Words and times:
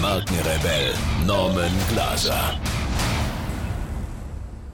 Markenrebell 0.00 0.94
Norman 1.26 1.70
Glaser. 1.92 2.58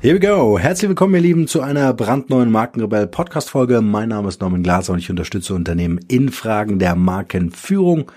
Here 0.00 0.14
we 0.14 0.20
go. 0.20 0.56
Herzlich 0.56 0.88
willkommen, 0.88 1.16
ihr 1.16 1.20
Lieben, 1.20 1.48
zu 1.48 1.62
einer 1.62 1.92
brandneuen 1.94 2.52
Markenrebell 2.52 3.08
Podcast 3.08 3.50
Folge. 3.50 3.80
Mein 3.80 4.10
Name 4.10 4.28
ist 4.28 4.40
Norman 4.40 4.62
Glaser 4.62 4.92
und 4.92 5.00
ich 5.00 5.10
unterstütze 5.10 5.54
Unternehmen 5.54 5.98
in 6.06 6.30
Fragen 6.30 6.78
der 6.78 6.94
Markenführung 6.94 8.12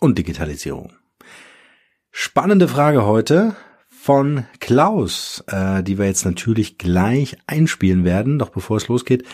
und 0.00 0.18
Digitalisierung. 0.18 0.92
Spannende 2.10 2.66
Frage 2.66 3.06
heute 3.06 3.54
von 3.88 4.44
Klaus, 4.58 5.44
äh, 5.46 5.84
die 5.84 5.98
wir 5.98 6.06
jetzt 6.06 6.24
natürlich 6.24 6.78
gleich 6.78 7.36
einspielen 7.46 8.04
werden. 8.04 8.40
Doch 8.40 8.48
bevor 8.48 8.78
es 8.78 8.88
losgeht, 8.88 9.24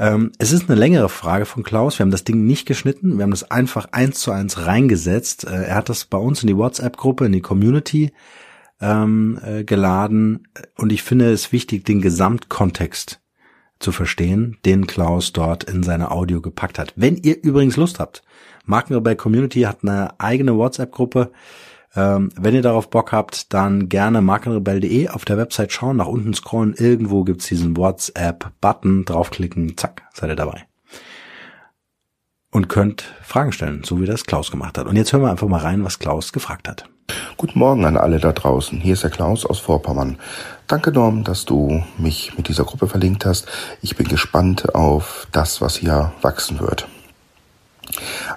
ähm, 0.00 0.32
es 0.38 0.50
ist 0.50 0.70
eine 0.70 0.80
längere 0.80 1.10
Frage 1.10 1.44
von 1.44 1.62
Klaus. 1.62 1.98
Wir 1.98 2.04
haben 2.04 2.10
das 2.10 2.24
Ding 2.24 2.46
nicht 2.46 2.66
geschnitten. 2.66 3.18
Wir 3.18 3.24
haben 3.24 3.30
das 3.30 3.50
einfach 3.50 3.88
eins 3.92 4.20
zu 4.20 4.32
eins 4.32 4.66
reingesetzt. 4.66 5.44
Äh, 5.44 5.64
er 5.64 5.74
hat 5.74 5.90
das 5.90 6.06
bei 6.06 6.16
uns 6.16 6.42
in 6.42 6.46
die 6.46 6.56
WhatsApp-Gruppe, 6.56 7.26
in 7.26 7.32
die 7.32 7.42
Community 7.42 8.10
ähm, 8.80 9.38
äh, 9.44 9.62
geladen. 9.62 10.48
Und 10.78 10.90
ich 10.90 11.02
finde 11.02 11.30
es 11.30 11.52
wichtig, 11.52 11.84
den 11.84 12.00
Gesamtkontext 12.00 13.20
zu 13.78 13.92
verstehen, 13.92 14.56
den 14.64 14.86
Klaus 14.86 15.34
dort 15.34 15.64
in 15.64 15.82
seine 15.82 16.10
Audio 16.10 16.40
gepackt 16.40 16.78
hat. 16.78 16.94
Wenn 16.96 17.16
ihr 17.16 17.42
übrigens 17.42 17.76
Lust 17.76 18.00
habt, 18.00 18.22
Markenrebell 18.64 19.16
Community 19.16 19.62
hat 19.62 19.80
eine 19.82 20.18
eigene 20.18 20.56
WhatsApp-Gruppe. 20.56 21.30
Ähm, 21.96 22.30
wenn 22.36 22.54
ihr 22.54 22.62
darauf 22.62 22.88
Bock 22.88 23.12
habt, 23.12 23.52
dann 23.52 23.88
gerne 23.88 24.20
markenrebell.de 24.20 25.08
auf 25.08 25.24
der 25.24 25.38
Website 25.38 25.72
schauen, 25.72 25.96
nach 25.96 26.06
unten 26.06 26.34
scrollen, 26.34 26.74
irgendwo 26.74 27.24
gibt's 27.24 27.46
diesen 27.46 27.76
WhatsApp-Button, 27.76 29.04
draufklicken, 29.04 29.76
zack, 29.76 30.02
seid 30.12 30.30
ihr 30.30 30.36
dabei. 30.36 30.66
Und 32.52 32.68
könnt 32.68 33.14
Fragen 33.22 33.52
stellen, 33.52 33.82
so 33.84 34.00
wie 34.00 34.06
das 34.06 34.24
Klaus 34.24 34.50
gemacht 34.50 34.78
hat. 34.78 34.86
Und 34.86 34.96
jetzt 34.96 35.12
hören 35.12 35.22
wir 35.22 35.30
einfach 35.30 35.48
mal 35.48 35.60
rein, 35.60 35.84
was 35.84 35.98
Klaus 35.98 36.32
gefragt 36.32 36.68
hat. 36.68 36.88
Guten 37.36 37.58
Morgen 37.58 37.84
an 37.84 37.96
alle 37.96 38.18
da 38.18 38.32
draußen. 38.32 38.78
Hier 38.80 38.94
ist 38.94 39.02
der 39.02 39.10
Klaus 39.10 39.44
aus 39.44 39.58
Vorpommern. 39.58 40.18
Danke, 40.66 40.92
Norm, 40.92 41.24
dass 41.24 41.44
du 41.44 41.82
mich 41.98 42.36
mit 42.36 42.48
dieser 42.48 42.64
Gruppe 42.64 42.86
verlinkt 42.86 43.24
hast. 43.24 43.48
Ich 43.82 43.96
bin 43.96 44.06
gespannt 44.06 44.74
auf 44.74 45.26
das, 45.32 45.60
was 45.60 45.76
hier 45.76 46.12
wachsen 46.22 46.60
wird. 46.60 46.88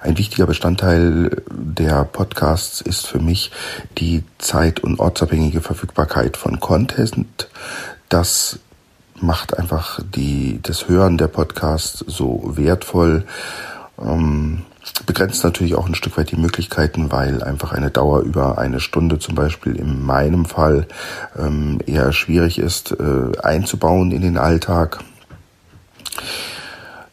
Ein 0.02 0.18
wichtiger 0.18 0.46
Bestandteil 0.46 1.42
der 1.50 2.04
Podcasts 2.04 2.80
ist 2.80 3.06
für 3.06 3.20
mich 3.20 3.50
die 3.98 4.24
zeit- 4.38 4.80
und 4.80 4.98
ortsabhängige 4.98 5.60
Verfügbarkeit 5.60 6.36
von 6.36 6.60
Content. 6.60 7.48
Das 8.08 8.58
macht 9.20 9.58
einfach 9.58 10.00
die, 10.02 10.60
das 10.62 10.88
Hören 10.88 11.18
der 11.18 11.28
Podcasts 11.28 12.04
so 12.06 12.52
wertvoll. 12.56 13.24
Ähm, 13.98 14.62
begrenzt 15.06 15.44
natürlich 15.44 15.74
auch 15.74 15.86
ein 15.86 15.94
Stück 15.94 16.16
weit 16.18 16.30
die 16.30 16.36
Möglichkeiten, 16.36 17.10
weil 17.10 17.42
einfach 17.42 17.72
eine 17.72 17.90
Dauer 17.90 18.20
über 18.20 18.58
eine 18.58 18.80
Stunde 18.80 19.18
zum 19.18 19.34
Beispiel 19.34 19.76
in 19.76 20.04
meinem 20.04 20.44
Fall 20.44 20.86
ähm, 21.38 21.78
eher 21.86 22.12
schwierig 22.12 22.58
ist 22.58 22.92
äh, 22.92 23.38
einzubauen 23.42 24.12
in 24.12 24.20
den 24.20 24.36
Alltag. 24.36 25.00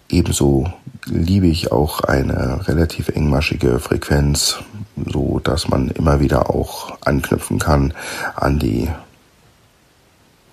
Ebenso 0.10 0.74
liebe 1.06 1.48
ich 1.48 1.72
auch 1.72 2.02
eine 2.02 2.68
relativ 2.68 3.10
engmaschige 3.10 3.80
Frequenz, 3.80 4.60
so 4.96 5.40
dass 5.40 5.68
man 5.68 5.90
immer 5.90 6.20
wieder 6.20 6.50
auch 6.50 6.98
anknüpfen 7.02 7.60
kann 7.60 7.94
an 8.36 8.60
die 8.60 8.90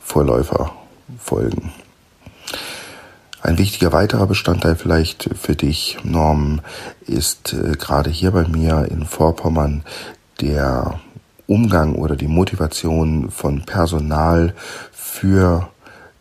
Vorläuferfolgen. 0.01 1.73
Ein 3.41 3.59
wichtiger 3.59 3.93
weiterer 3.93 4.27
Bestandteil 4.27 4.75
vielleicht 4.75 5.31
für 5.41 5.55
dich, 5.55 5.99
Norm, 6.03 6.61
ist 7.07 7.53
äh, 7.53 7.73
gerade 7.73 8.11
hier 8.11 8.33
bei 8.33 8.49
mir 8.49 8.89
in 8.91 9.05
Vorpommern 9.05 9.85
der 10.41 10.99
Umgang 11.47 11.95
oder 11.95 12.17
die 12.17 12.29
Motivation 12.29 13.31
von 13.31 13.65
Personal 13.65 14.55
für 14.93 15.69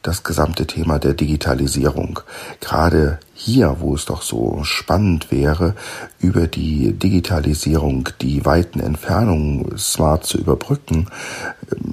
das 0.07 0.23
gesamte 0.23 0.66
Thema 0.66 1.00
der 1.00 1.13
Digitalisierung. 1.13 2.22
Gerade 2.62 3.19
hier, 3.34 3.78
wo 3.79 3.94
es 3.94 4.06
doch 4.06 4.22
so 4.22 4.63
spannend 4.63 5.31
wäre, 5.31 5.75
über 6.19 6.47
die 6.47 6.94
Digitalisierung 6.94 8.07
die 8.22 8.45
weiten 8.45 8.79
Entfernungen 8.79 9.78
smart 9.78 10.25
zu 10.25 10.38
überbrücken, 10.38 11.09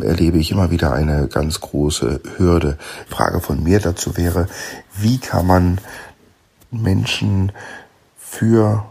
äh, 0.00 0.06
erlebe 0.06 0.38
ich 0.38 0.52
immer 0.52 0.70
wieder 0.70 0.92
eine 0.92 1.26
ganz 1.26 1.60
große 1.60 2.20
Hürde. 2.36 2.78
Frage 3.08 3.40
von 3.40 3.62
mir 3.62 3.80
dazu 3.80 4.16
wäre, 4.16 4.46
wie 4.96 5.18
kann 5.18 5.46
man 5.46 5.78
Menschen 6.70 7.50
für 8.16 8.86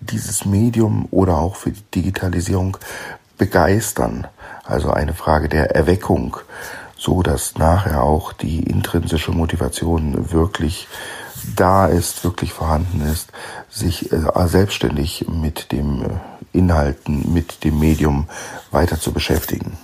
dieses 0.00 0.46
Medium 0.46 1.08
oder 1.10 1.36
auch 1.36 1.56
für 1.56 1.72
die 1.72 1.84
Digitalisierung 1.94 2.78
begeistern? 3.36 4.26
Also 4.64 4.90
eine 4.90 5.12
Frage 5.12 5.48
der 5.48 5.76
Erweckung 5.76 6.38
so 7.06 7.22
dass 7.22 7.54
nachher 7.56 8.02
auch 8.02 8.32
die 8.32 8.64
intrinsische 8.64 9.30
Motivation 9.30 10.32
wirklich 10.32 10.88
da 11.54 11.86
ist, 11.86 12.24
wirklich 12.24 12.52
vorhanden 12.52 13.00
ist, 13.00 13.30
sich 13.70 14.10
äh, 14.12 14.48
selbstständig 14.48 15.26
mit 15.28 15.70
dem 15.70 16.02
äh, 16.02 16.08
Inhalten, 16.52 17.32
mit 17.32 17.62
dem 17.62 17.78
Medium 17.78 18.26
weiter 18.72 18.98
zu 18.98 19.12
beschäftigen. 19.12 19.78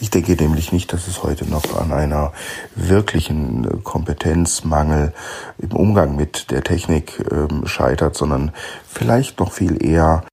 Ich 0.00 0.10
denke 0.10 0.32
nämlich 0.32 0.72
nicht, 0.72 0.92
dass 0.92 1.06
es 1.06 1.22
heute 1.22 1.48
noch 1.48 1.80
an 1.80 1.92
einer 1.92 2.32
wirklichen 2.74 3.64
äh, 3.64 3.76
Kompetenzmangel 3.84 5.14
im 5.58 5.76
Umgang 5.76 6.16
mit 6.16 6.50
der 6.50 6.64
Technik 6.64 7.24
ähm, 7.30 7.68
scheitert, 7.68 8.16
sondern 8.16 8.50
vielleicht 8.88 9.38
noch 9.38 9.52
viel 9.52 9.80
eher 9.80 10.24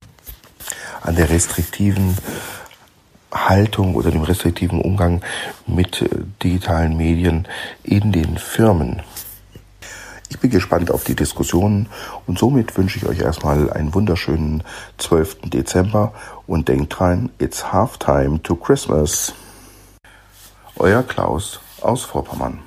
an 1.02 1.14
der 1.14 1.30
restriktiven 1.30 2.18
Haltung 3.34 3.94
oder 3.94 4.10
dem 4.10 4.22
restriktiven 4.22 4.80
Umgang 4.80 5.20
mit 5.66 6.02
äh, 6.02 6.08
digitalen 6.42 6.96
Medien 6.96 7.46
in 7.82 8.12
den 8.12 8.38
Firmen. 8.38 9.02
Ich 10.30 10.38
bin 10.38 10.50
gespannt 10.50 10.90
auf 10.90 11.04
die 11.04 11.14
Diskussionen 11.14 11.88
und 12.26 12.38
somit 12.38 12.76
wünsche 12.76 12.98
ich 12.98 13.06
euch 13.06 13.20
erstmal 13.20 13.70
einen 13.70 13.94
wunderschönen 13.94 14.62
12. 14.98 15.42
Dezember 15.44 16.12
und 16.46 16.68
denkt 16.68 16.98
dran, 16.98 17.30
it's 17.38 17.72
half 17.72 17.98
time 17.98 18.42
to 18.42 18.56
Christmas. 18.56 19.34
Euer 20.76 21.02
Klaus 21.02 21.60
aus 21.80 22.02
Vorpommern. 22.02 22.58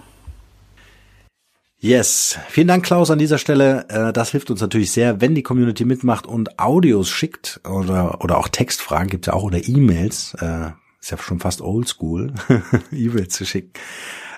Yes, 1.79 2.39
vielen 2.49 2.67
Dank 2.67 2.83
Klaus 2.83 3.11
an 3.11 3.19
dieser 3.19 3.37
Stelle. 3.37 3.85
Äh, 3.89 4.11
das 4.11 4.31
hilft 4.31 4.49
uns 4.49 4.61
natürlich 4.61 4.91
sehr, 4.91 5.21
wenn 5.21 5.35
die 5.35 5.43
Community 5.43 5.85
mitmacht 5.85 6.25
und 6.25 6.57
Audios 6.57 7.07
schickt 7.09 7.61
oder 7.69 8.23
oder 8.23 8.39
auch 8.39 8.47
Textfragen 8.47 9.09
gibt's 9.09 9.27
ja 9.27 9.33
auch 9.33 9.43
oder 9.43 9.67
E-Mails. 9.67 10.33
Äh, 10.39 10.71
ist 10.99 11.11
ja 11.11 11.19
schon 11.19 11.39
fast 11.39 11.61
Oldschool, 11.61 12.33
E-Mails 12.91 13.35
zu 13.35 13.45
schicken. 13.45 13.73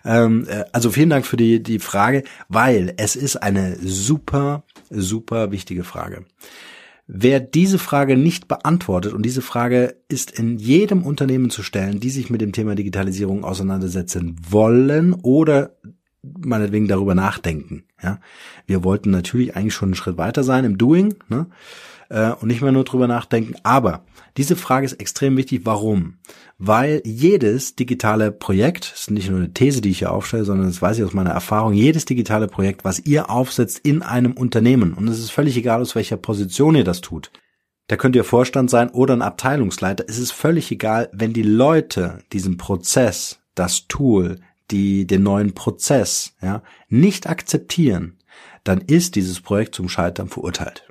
Ähm, 0.03 0.47
äh, 0.49 0.65
also 0.73 0.91
vielen 0.91 1.09
Dank 1.09 1.25
für 1.25 1.37
die 1.37 1.63
die 1.63 1.79
Frage, 1.79 2.23
weil 2.49 2.93
es 2.97 3.15
ist 3.15 3.37
eine 3.37 3.77
super 3.81 4.63
super 4.89 5.51
wichtige 5.51 5.85
Frage. 5.85 6.25
Wer 7.07 7.39
diese 7.39 7.79
Frage 7.79 8.17
nicht 8.17 8.47
beantwortet, 8.47 9.13
und 9.13 9.23
diese 9.23 9.41
Frage 9.41 9.95
ist 10.09 10.29
in 10.29 10.59
jedem 10.59 11.03
Unternehmen 11.03 11.49
zu 11.49 11.63
stellen, 11.63 11.99
die 11.99 12.11
sich 12.11 12.29
mit 12.29 12.41
dem 12.41 12.51
Thema 12.51 12.75
Digitalisierung 12.75 13.43
auseinandersetzen 13.43 14.35
wollen 14.47 15.13
oder 15.13 15.71
meinetwegen 16.21 16.87
darüber 16.87 17.15
nachdenken. 17.15 17.83
Ja, 18.01 18.19
wir 18.65 18.83
wollten 18.83 19.11
natürlich 19.11 19.55
eigentlich 19.55 19.73
schon 19.73 19.89
einen 19.89 19.95
Schritt 19.95 20.17
weiter 20.17 20.43
sein 20.43 20.65
im 20.65 20.77
Doing 20.77 21.15
ne? 21.29 21.47
äh, 22.09 22.31
und 22.31 22.47
nicht 22.47 22.61
mehr 22.61 22.71
nur 22.71 22.83
drüber 22.83 23.07
nachdenken. 23.07 23.55
Aber 23.63 24.03
diese 24.37 24.55
Frage 24.55 24.85
ist 24.85 24.93
extrem 24.93 25.37
wichtig. 25.37 25.61
Warum? 25.63 26.15
Weil 26.57 27.01
jedes 27.05 27.75
digitale 27.75 28.31
Projekt, 28.31 28.93
ist 28.93 29.11
nicht 29.11 29.29
nur 29.29 29.39
eine 29.39 29.53
These, 29.53 29.81
die 29.81 29.89
ich 29.89 29.99
hier 29.99 30.11
aufstelle, 30.11 30.45
sondern 30.45 30.67
das 30.67 30.81
weiß 30.81 30.97
ich 30.97 31.03
aus 31.03 31.13
meiner 31.13 31.31
Erfahrung, 31.31 31.73
jedes 31.73 32.05
digitale 32.05 32.47
Projekt, 32.47 32.83
was 32.83 32.99
ihr 32.99 33.29
aufsetzt 33.29 33.79
in 33.79 34.01
einem 34.01 34.33
Unternehmen, 34.33 34.93
und 34.93 35.07
es 35.07 35.19
ist 35.19 35.31
völlig 35.31 35.55
egal, 35.57 35.81
aus 35.81 35.95
welcher 35.95 36.17
Position 36.17 36.75
ihr 36.75 36.83
das 36.83 37.01
tut, 37.01 37.31
da 37.87 37.95
könnt 37.95 38.15
ihr 38.15 38.23
Vorstand 38.23 38.69
sein 38.69 38.89
oder 38.89 39.15
ein 39.15 39.21
Abteilungsleiter, 39.21 40.05
es 40.07 40.19
ist 40.19 40.31
völlig 40.31 40.71
egal, 40.71 41.09
wenn 41.11 41.33
die 41.33 41.43
Leute 41.43 42.19
diesen 42.33 42.57
Prozess, 42.57 43.39
das 43.55 43.87
Tool, 43.87 44.37
die 44.71 45.05
den 45.07 45.23
neuen 45.23 45.53
Prozess 45.53 46.35
ja, 46.41 46.63
nicht 46.87 47.27
akzeptieren, 47.27 48.17
dann 48.63 48.81
ist 48.81 49.15
dieses 49.15 49.41
Projekt 49.41 49.75
zum 49.75 49.89
Scheitern 49.89 50.29
verurteilt. 50.29 50.89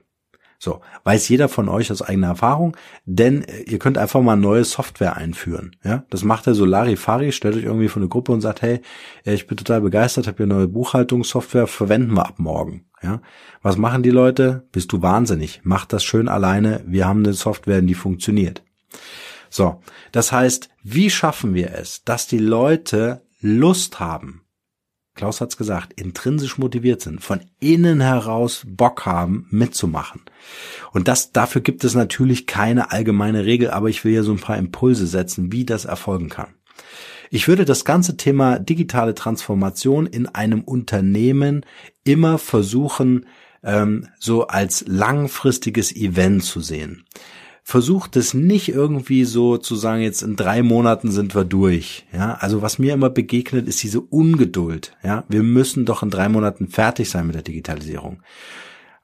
So, 0.61 0.81
weiß 1.05 1.29
jeder 1.29 1.49
von 1.49 1.69
euch 1.69 1.93
aus 1.93 2.03
eigener 2.03 2.29
Erfahrung, 2.29 2.77
denn 3.05 3.43
äh, 3.45 3.63
ihr 3.63 3.79
könnt 3.79 3.97
einfach 3.97 4.21
mal 4.21 4.35
neue 4.35 4.65
Software 4.65 5.17
einführen. 5.17 5.77
Ja, 5.85 6.05
das 6.11 6.25
macht 6.25 6.47
der 6.47 6.55
Solari-Fari, 6.55 7.31
stellt 7.31 7.55
euch 7.55 7.63
irgendwie 7.63 7.87
von 7.87 8.03
eine 8.03 8.09
Gruppe 8.09 8.33
und 8.33 8.41
sagt, 8.41 8.63
hey, 8.63 8.81
äh, 9.25 9.35
ich 9.35 9.47
bin 9.47 9.57
total 9.57 9.83
begeistert, 9.83 10.27
habe 10.27 10.39
hier 10.39 10.47
neue 10.47 10.67
Buchhaltungssoftware, 10.67 11.69
verwenden 11.69 12.15
wir 12.15 12.27
ab 12.27 12.41
morgen. 12.41 12.87
Ja, 13.01 13.23
was 13.63 13.77
machen 13.77 14.03
die 14.03 14.11
Leute? 14.11 14.67
Bist 14.73 14.91
du 14.91 15.01
wahnsinnig? 15.01 15.61
Mach 15.63 15.87
das 15.87 16.03
schön 16.03 16.29
alleine. 16.29 16.83
Wir 16.85 17.07
haben 17.07 17.21
eine 17.21 17.35
Software, 17.35 17.81
die 17.81 17.95
funktioniert. 17.95 18.65
So, 19.51 19.81
das 20.11 20.33
heißt, 20.33 20.71
wie 20.83 21.09
schaffen 21.09 21.55
wir 21.55 21.73
es, 21.73 22.03
dass 22.03 22.27
die 22.27 22.39
Leute 22.39 23.23
Lust 23.41 24.01
haben, 24.01 24.43
Klaus 25.19 25.41
hat's 25.41 25.57
gesagt, 25.57 26.01
intrinsisch 26.01 26.59
motiviert 26.59 27.01
sind, 27.01 27.21
von 27.21 27.41
innen 27.59 28.01
heraus 28.01 28.63
Bock 28.65 29.05
haben, 29.05 29.49
mitzumachen. 29.51 30.21
Und 30.93 31.09
das, 31.09 31.33
dafür 31.33 31.61
gibt 31.61 31.83
es 31.83 31.97
natürlich 31.97 32.47
keine 32.47 32.93
allgemeine 32.93 33.45
Regel, 33.45 33.71
aber 33.71 33.89
ich 33.89 34.05
will 34.05 34.13
ja 34.13 34.23
so 34.23 34.31
ein 34.31 34.39
paar 34.39 34.57
Impulse 34.57 35.09
setzen, 35.09 35.51
wie 35.51 35.65
das 35.65 35.87
erfolgen 35.87 36.29
kann. 36.29 36.55
Ich 37.31 37.49
würde 37.49 37.65
das 37.65 37.85
ganze 37.85 38.17
Thema 38.17 38.61
digitale 38.61 39.15
Transformation 39.15 40.07
in 40.07 40.27
einem 40.27 40.63
Unternehmen 40.63 41.67
immer 42.05 42.39
versuchen, 42.39 43.27
ähm, 43.65 44.07
so 44.21 44.47
als 44.47 44.85
langfristiges 44.87 45.95
Event 45.95 46.45
zu 46.45 46.61
sehen 46.61 47.05
versucht 47.69 48.17
es 48.17 48.33
nicht 48.33 48.71
irgendwie 48.71 49.25
so 49.25 49.59
zu 49.59 49.77
sagen, 49.77 50.01
jetzt 50.01 50.23
in 50.23 50.37
drei 50.37 50.63
Monaten 50.63 51.11
sind 51.11 51.35
wir 51.35 51.45
durch. 51.45 52.07
Ja, 52.15 52.39
also 52.41 52.63
was 52.63 52.79
mir 52.79 52.95
immer 52.95 53.11
begegnet, 53.11 53.69
ist 53.69 53.83
diese 53.83 54.01
Ungeduld. 54.01 54.97
Ja, 55.05 55.25
wir 55.29 55.43
müssen 55.43 55.85
doch 55.85 56.03
in 56.03 56.09
drei 56.09 56.31
Monaten 56.31 56.69
fertig 56.69 57.11
sein 57.11 57.27
mit 57.27 57.35
der 57.37 57.43
Digitalisierung. 57.43 58.23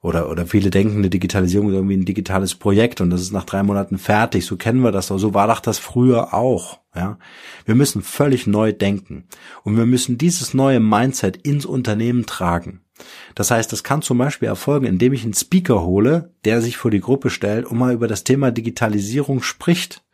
Oder, 0.04 0.28
oder 0.28 0.46
viele 0.46 0.68
denken, 0.68 0.98
eine 0.98 1.08
Digitalisierung 1.08 1.70
ist 1.70 1.76
irgendwie 1.76 1.96
ein 1.96 2.04
digitales 2.04 2.54
Projekt 2.54 3.00
und 3.00 3.08
das 3.08 3.22
ist 3.22 3.32
nach 3.32 3.44
drei 3.44 3.62
Monaten 3.62 3.96
fertig. 3.96 4.44
So 4.44 4.58
kennen 4.58 4.80
wir 4.80 4.92
das. 4.92 5.06
So 5.06 5.32
war 5.32 5.46
doch 5.46 5.60
das 5.60 5.78
früher 5.78 6.34
auch. 6.34 6.80
Ja, 6.94 7.18
wir 7.64 7.74
müssen 7.74 8.02
völlig 8.02 8.46
neu 8.46 8.74
denken 8.74 9.24
und 9.62 9.78
wir 9.78 9.86
müssen 9.86 10.18
dieses 10.18 10.52
neue 10.52 10.78
Mindset 10.78 11.38
ins 11.38 11.64
Unternehmen 11.64 12.26
tragen. 12.26 12.82
Das 13.34 13.50
heißt, 13.50 13.72
das 13.72 13.82
kann 13.82 14.02
zum 14.02 14.18
Beispiel 14.18 14.46
erfolgen, 14.46 14.84
indem 14.84 15.14
ich 15.14 15.24
einen 15.24 15.32
Speaker 15.32 15.82
hole, 15.84 16.34
der 16.44 16.60
sich 16.60 16.76
vor 16.76 16.90
die 16.90 17.00
Gruppe 17.00 17.30
stellt 17.30 17.64
und 17.64 17.78
mal 17.78 17.94
über 17.94 18.06
das 18.06 18.24
Thema 18.24 18.50
Digitalisierung 18.50 19.40
spricht 19.40 20.04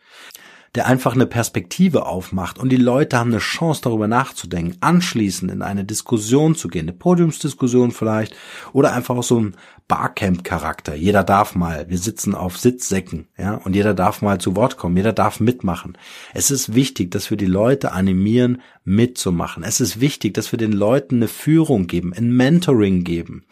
der 0.76 0.86
einfach 0.86 1.14
eine 1.14 1.26
Perspektive 1.26 2.06
aufmacht 2.06 2.58
und 2.58 2.70
die 2.70 2.76
Leute 2.76 3.18
haben 3.18 3.30
eine 3.30 3.40
Chance 3.40 3.80
darüber 3.82 4.06
nachzudenken, 4.06 4.76
anschließend 4.80 5.50
in 5.50 5.62
eine 5.62 5.84
Diskussion 5.84 6.54
zu 6.54 6.68
gehen, 6.68 6.88
eine 6.88 6.96
Podiumsdiskussion 6.96 7.90
vielleicht 7.90 8.36
oder 8.72 8.92
einfach 8.92 9.16
auch 9.16 9.24
so 9.24 9.40
ein 9.40 9.56
Barcamp-Charakter. 9.88 10.94
Jeder 10.94 11.24
darf 11.24 11.56
mal, 11.56 11.86
wir 11.88 11.98
sitzen 11.98 12.36
auf 12.36 12.56
Sitzsäcken, 12.56 13.26
ja, 13.36 13.54
und 13.54 13.74
jeder 13.74 13.94
darf 13.94 14.22
mal 14.22 14.38
zu 14.38 14.54
Wort 14.54 14.76
kommen, 14.76 14.96
jeder 14.96 15.12
darf 15.12 15.40
mitmachen. 15.40 15.98
Es 16.32 16.52
ist 16.52 16.76
wichtig, 16.76 17.10
dass 17.10 17.30
wir 17.30 17.36
die 17.36 17.46
Leute 17.46 17.90
animieren, 17.90 18.62
mitzumachen. 18.84 19.64
Es 19.64 19.80
ist 19.80 20.00
wichtig, 20.00 20.34
dass 20.34 20.52
wir 20.52 20.58
den 20.58 20.72
Leuten 20.72 21.16
eine 21.16 21.28
Führung 21.28 21.88
geben, 21.88 22.14
ein 22.14 22.30
Mentoring 22.30 23.02
geben. 23.02 23.44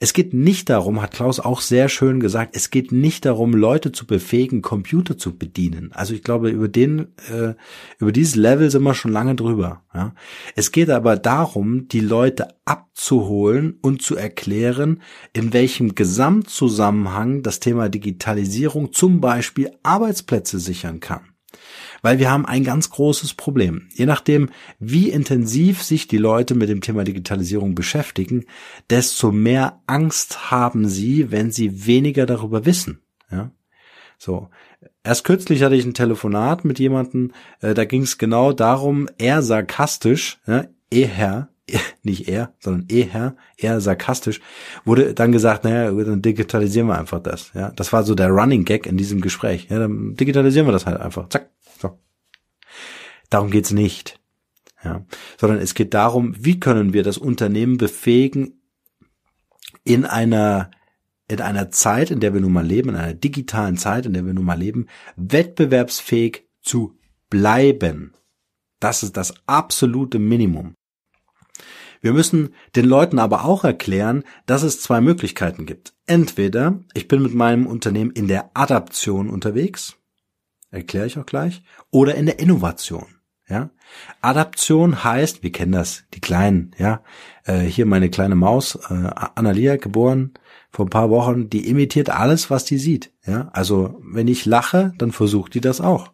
Es 0.00 0.12
geht 0.12 0.34
nicht 0.34 0.68
darum, 0.68 1.00
hat 1.00 1.12
Klaus 1.12 1.40
auch 1.40 1.60
sehr 1.60 1.88
schön 1.88 2.20
gesagt, 2.20 2.54
es 2.56 2.70
geht 2.70 2.92
nicht 2.92 3.24
darum, 3.24 3.52
Leute 3.52 3.92
zu 3.92 4.06
befähigen, 4.06 4.62
Computer 4.62 5.16
zu 5.16 5.36
bedienen. 5.36 5.90
Also 5.92 6.14
ich 6.14 6.22
glaube, 6.22 6.50
über 6.50 6.68
den, 6.68 7.08
äh, 7.30 7.54
über 7.98 8.12
dieses 8.12 8.36
Level 8.36 8.70
sind 8.70 8.82
wir 8.82 8.94
schon 8.94 9.12
lange 9.12 9.34
drüber. 9.34 9.82
Ja. 9.94 10.14
Es 10.54 10.72
geht 10.72 10.90
aber 10.90 11.16
darum, 11.16 11.88
die 11.88 12.00
Leute 12.00 12.48
abzuholen 12.64 13.78
und 13.82 14.02
zu 14.02 14.16
erklären, 14.16 15.02
in 15.32 15.52
welchem 15.52 15.94
Gesamtzusammenhang 15.94 17.42
das 17.42 17.60
Thema 17.60 17.88
Digitalisierung 17.88 18.92
zum 18.92 19.20
Beispiel 19.20 19.70
Arbeitsplätze 19.82 20.58
sichern 20.58 21.00
kann 21.00 21.35
weil 22.06 22.20
wir 22.20 22.30
haben 22.30 22.46
ein 22.46 22.62
ganz 22.62 22.90
großes 22.90 23.34
Problem. 23.34 23.88
Je 23.92 24.06
nachdem, 24.06 24.50
wie 24.78 25.10
intensiv 25.10 25.82
sich 25.82 26.06
die 26.06 26.18
Leute 26.18 26.54
mit 26.54 26.68
dem 26.68 26.80
Thema 26.80 27.02
Digitalisierung 27.02 27.74
beschäftigen, 27.74 28.44
desto 28.88 29.32
mehr 29.32 29.82
Angst 29.88 30.52
haben 30.52 30.88
sie, 30.88 31.32
wenn 31.32 31.50
sie 31.50 31.84
weniger 31.84 32.24
darüber 32.24 32.64
wissen. 32.64 33.00
Ja? 33.28 33.50
So. 34.18 34.50
Erst 35.02 35.24
kürzlich 35.24 35.64
hatte 35.64 35.74
ich 35.74 35.84
ein 35.84 35.94
Telefonat 35.94 36.64
mit 36.64 36.78
jemandem, 36.78 37.32
äh, 37.60 37.74
da 37.74 37.84
ging 37.84 38.02
es 38.02 38.18
genau 38.18 38.52
darum, 38.52 39.08
er 39.18 39.42
sarkastisch, 39.42 40.38
ja, 40.46 40.66
eher, 40.92 41.48
nicht 42.04 42.28
er, 42.28 42.54
sondern 42.60 42.86
eher, 42.88 43.34
eher 43.56 43.80
sarkastisch, 43.80 44.40
wurde 44.84 45.12
dann 45.12 45.32
gesagt, 45.32 45.64
naja, 45.64 45.90
dann 45.90 46.22
digitalisieren 46.22 46.86
wir 46.86 47.00
einfach 47.00 47.20
das. 47.20 47.50
Ja, 47.52 47.72
das 47.72 47.92
war 47.92 48.04
so 48.04 48.14
der 48.14 48.28
Running 48.28 48.64
Gag 48.64 48.86
in 48.86 48.96
diesem 48.96 49.20
Gespräch. 49.20 49.66
Ja, 49.70 49.80
dann 49.80 50.14
digitalisieren 50.14 50.68
wir 50.68 50.72
das 50.72 50.86
halt 50.86 51.00
einfach. 51.00 51.30
Zack. 51.30 51.50
Darum 53.30 53.50
geht's 53.50 53.72
nicht. 53.72 54.20
Ja, 54.84 55.04
sondern 55.38 55.58
es 55.58 55.74
geht 55.74 55.94
darum, 55.94 56.34
wie 56.38 56.60
können 56.60 56.92
wir 56.92 57.02
das 57.02 57.18
Unternehmen 57.18 57.76
befähigen, 57.76 58.60
in 59.84 60.04
einer 60.04 60.70
in 61.28 61.40
einer 61.40 61.70
Zeit, 61.70 62.10
in 62.10 62.20
der 62.20 62.34
wir 62.34 62.40
nun 62.40 62.52
mal 62.52 62.64
leben, 62.64 62.90
in 62.90 62.96
einer 62.96 63.14
digitalen 63.14 63.76
Zeit, 63.76 64.06
in 64.06 64.12
der 64.12 64.24
wir 64.24 64.34
nun 64.34 64.44
mal 64.44 64.58
leben, 64.58 64.86
wettbewerbsfähig 65.16 66.44
zu 66.62 66.96
bleiben. 67.30 68.12
Das 68.78 69.02
ist 69.02 69.16
das 69.16 69.34
absolute 69.46 70.18
Minimum. 70.18 70.74
Wir 72.00 72.12
müssen 72.12 72.54
den 72.76 72.84
Leuten 72.84 73.18
aber 73.18 73.44
auch 73.44 73.64
erklären, 73.64 74.22
dass 74.44 74.62
es 74.62 74.80
zwei 74.80 75.00
Möglichkeiten 75.00 75.66
gibt. 75.66 75.94
Entweder 76.06 76.84
ich 76.94 77.08
bin 77.08 77.22
mit 77.22 77.34
meinem 77.34 77.66
Unternehmen 77.66 78.12
in 78.12 78.28
der 78.28 78.50
Adaption 78.54 79.28
unterwegs, 79.28 79.96
erkläre 80.70 81.06
ich 81.06 81.18
auch 81.18 81.26
gleich, 81.26 81.62
oder 81.90 82.14
in 82.14 82.26
der 82.26 82.38
Innovation. 82.38 83.15
Ja, 83.48 83.70
Adaption 84.22 85.04
heißt, 85.04 85.44
wir 85.44 85.52
kennen 85.52 85.70
das, 85.70 86.02
die 86.14 86.20
Kleinen, 86.20 86.72
ja, 86.78 87.02
äh, 87.44 87.60
hier 87.60 87.86
meine 87.86 88.10
kleine 88.10 88.34
Maus, 88.34 88.74
äh, 88.90 89.10
Analia, 89.34 89.76
geboren 89.76 90.34
vor 90.76 90.86
ein 90.86 90.90
paar 90.90 91.10
Wochen, 91.10 91.48
die 91.48 91.68
imitiert 91.68 92.10
alles, 92.10 92.50
was 92.50 92.64
die 92.64 92.76
sieht. 92.76 93.12
Ja, 93.24 93.48
also 93.52 94.00
wenn 94.02 94.28
ich 94.28 94.44
lache, 94.44 94.92
dann 94.98 95.12
versucht 95.12 95.54
die 95.54 95.60
das 95.60 95.80
auch. 95.80 96.12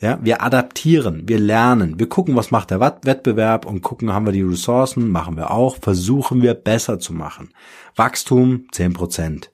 Ja, 0.00 0.18
wir 0.20 0.42
adaptieren, 0.42 1.28
wir 1.28 1.38
lernen, 1.38 1.98
wir 1.98 2.08
gucken, 2.08 2.34
was 2.34 2.50
macht 2.50 2.70
der 2.70 2.80
Wettbewerb 2.80 3.64
und 3.64 3.82
gucken, 3.82 4.12
haben 4.12 4.26
wir 4.26 4.32
die 4.32 4.42
Ressourcen, 4.42 5.08
machen 5.08 5.36
wir 5.36 5.50
auch, 5.52 5.76
versuchen 5.76 6.42
wir 6.42 6.54
besser 6.54 6.98
zu 6.98 7.14
machen. 7.14 7.54
Wachstum 7.94 8.66
zehn 8.72 8.92
Prozent, 8.92 9.52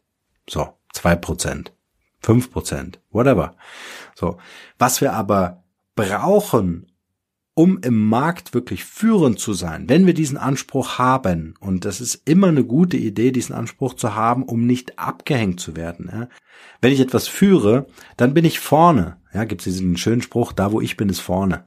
so 0.49 0.71
zwei 0.93 1.15
Prozent, 1.15 1.73
fünf 2.21 2.51
Prozent, 2.51 3.01
whatever. 3.11 3.55
So, 4.15 4.39
was 4.79 5.01
wir 5.01 5.13
aber 5.13 5.63
brauchen, 5.95 6.91
um 7.59 7.81
im 7.83 8.09
Markt 8.09 8.55
wirklich 8.55 8.85
führend 8.85 9.41
zu 9.41 9.53
sein, 9.53 9.89
wenn 9.89 10.07
wir 10.07 10.15
diesen 10.15 10.37
Anspruch 10.37 10.99
haben, 11.01 11.55
und 11.59 11.85
das 11.85 12.01
ist 12.01 12.23
immer 12.25 12.47
eine 12.47 12.63
gute 12.63 12.97
Idee, 12.97 13.33
diesen 13.33 13.53
Anspruch 13.53 13.95
zu 13.95 14.15
haben, 14.15 14.45
um 14.45 14.65
nicht 14.65 14.97
abgehängt 14.97 15.59
zu 15.59 15.75
werden. 15.75 16.09
Ja. 16.09 16.29
Wenn 16.81 16.93
ich 16.93 17.01
etwas 17.01 17.27
führe, 17.27 17.87
dann 18.17 18.33
bin 18.33 18.45
ich 18.45 18.61
vorne. 18.61 19.17
Ja, 19.35 19.43
gibt 19.43 19.63
es 19.63 19.65
diesen 19.65 19.97
schönen 19.97 20.23
Spruch, 20.23 20.53
da 20.53 20.71
wo 20.71 20.81
ich 20.81 20.97
bin, 20.97 21.09
ist 21.09 21.19
vorne. 21.19 21.65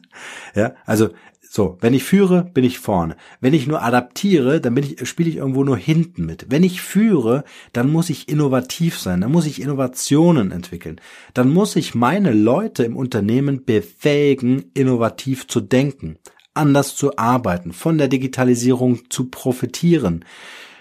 ja, 0.54 0.76
also 0.86 1.08
so, 1.56 1.78
wenn 1.80 1.94
ich 1.94 2.02
führe, 2.02 2.50
bin 2.52 2.64
ich 2.64 2.80
vorne. 2.80 3.16
Wenn 3.40 3.54
ich 3.54 3.68
nur 3.68 3.80
adaptiere, 3.80 4.60
dann 4.60 4.74
bin 4.74 4.82
ich, 4.82 5.08
spiele 5.08 5.30
ich 5.30 5.36
irgendwo 5.36 5.62
nur 5.62 5.76
hinten 5.76 6.26
mit. 6.26 6.46
Wenn 6.48 6.64
ich 6.64 6.82
führe, 6.82 7.44
dann 7.72 7.92
muss 7.92 8.10
ich 8.10 8.28
innovativ 8.28 8.98
sein, 8.98 9.20
dann 9.20 9.30
muss 9.30 9.46
ich 9.46 9.62
Innovationen 9.62 10.50
entwickeln. 10.50 11.00
Dann 11.32 11.52
muss 11.52 11.76
ich 11.76 11.94
meine 11.94 12.32
Leute 12.32 12.82
im 12.82 12.96
Unternehmen 12.96 13.64
befähigen, 13.64 14.64
innovativ 14.74 15.46
zu 15.46 15.60
denken, 15.60 16.16
anders 16.54 16.96
zu 16.96 17.18
arbeiten, 17.18 17.72
von 17.72 17.98
der 17.98 18.08
Digitalisierung 18.08 19.08
zu 19.08 19.26
profitieren. 19.30 20.24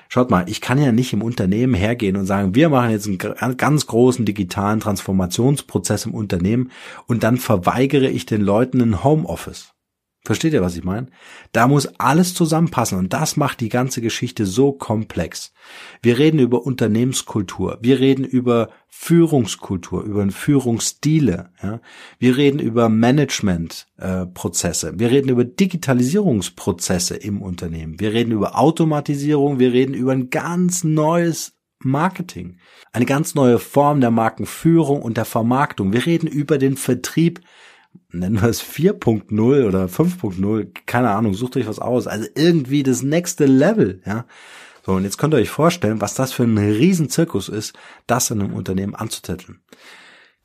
Schaut 0.10 0.32
mal, 0.32 0.50
ich 0.50 0.60
kann 0.60 0.82
ja 0.82 0.92
nicht 0.92 1.14
im 1.14 1.22
Unternehmen 1.22 1.76
hergehen 1.76 2.18
und 2.18 2.26
sagen, 2.26 2.56
wir 2.56 2.70
machen 2.70 2.90
jetzt 2.90 3.08
einen 3.08 3.58
ganz 3.58 3.86
großen 3.86 4.26
digitalen 4.26 4.80
Transformationsprozess 4.80 6.08
im 6.08 6.16
Unternehmen 6.16 6.72
und 7.06 7.22
dann 7.22 7.38
verweigere 7.38 8.10
ich 8.10 8.26
den 8.26 8.42
Leuten 8.42 8.82
ein 8.82 9.04
Homeoffice. 9.04 9.73
Versteht 10.26 10.54
ihr, 10.54 10.62
was 10.62 10.78
ich 10.78 10.86
meine? 10.86 11.08
Da 11.52 11.68
muss 11.68 12.00
alles 12.00 12.34
zusammenpassen 12.34 12.98
und 12.98 13.12
das 13.12 13.36
macht 13.36 13.60
die 13.60 13.68
ganze 13.68 14.00
Geschichte 14.00 14.46
so 14.46 14.72
komplex. 14.72 15.52
Wir 16.02 16.18
reden 16.18 16.40
über 16.40 16.66
Unternehmenskultur, 16.66 17.78
wir 17.82 18.00
reden 18.00 18.24
über 18.24 18.70
Führungskultur, 18.88 20.04
über 20.04 20.26
Führungsstile, 20.32 21.50
ja? 21.62 21.82
wir 22.20 22.38
reden 22.38 22.60
über 22.60 22.88
Managementprozesse, 22.88 24.90
äh, 24.90 25.00
wir 25.00 25.12
reden 25.12 25.28
über 25.28 25.44
Digitalisierungsprozesse 25.44 27.18
im 27.18 27.42
Unternehmen, 27.42 28.00
wir 28.00 28.14
reden 28.14 28.32
über 28.32 28.58
Automatisierung, 28.58 29.60
wir 29.60 29.74
reden 29.74 29.94
über 29.94 30.14
ein 30.14 30.30
ganz 30.30 30.86
neues 30.86 31.58
Marketing, 31.80 32.60
eine 32.94 33.06
ganz 33.06 33.36
neue 33.36 33.60
Form 33.60 34.00
der 34.00 34.12
Markenführung 34.12 35.02
und 35.02 35.18
der 35.18 35.26
Vermarktung. 35.26 35.92
Wir 35.92 36.06
reden 36.06 36.28
über 36.28 36.58
den 36.58 36.78
Vertrieb 36.78 37.42
nennen 38.10 38.42
wir 38.42 38.50
es 38.50 38.62
4.0 38.62 39.68
oder 39.68 39.86
5.0, 39.86 40.68
keine 40.86 41.12
Ahnung, 41.12 41.34
sucht 41.34 41.58
euch 41.58 41.68
was 41.68 41.80
aus. 41.80 42.08
Also 42.08 42.28
irgendwie 42.36 42.84
das 42.84 43.02
nächste 43.02 43.46
Level, 43.46 44.02
ja. 44.06 44.26
So, 44.86 44.94
und 44.94 45.04
jetzt 45.04 45.18
könnt 45.18 45.34
ihr 45.34 45.38
euch 45.38 45.50
vorstellen, 45.50 46.02
was 46.02 46.14
das 46.14 46.34
für 46.34 46.44
ein 46.44 46.58
Riesenzirkus 46.58 47.48
ist, 47.48 47.74
das 48.06 48.30
in 48.32 48.42
einem 48.42 48.54
Unternehmen 48.54 48.96
anzuzetteln. 48.96 49.62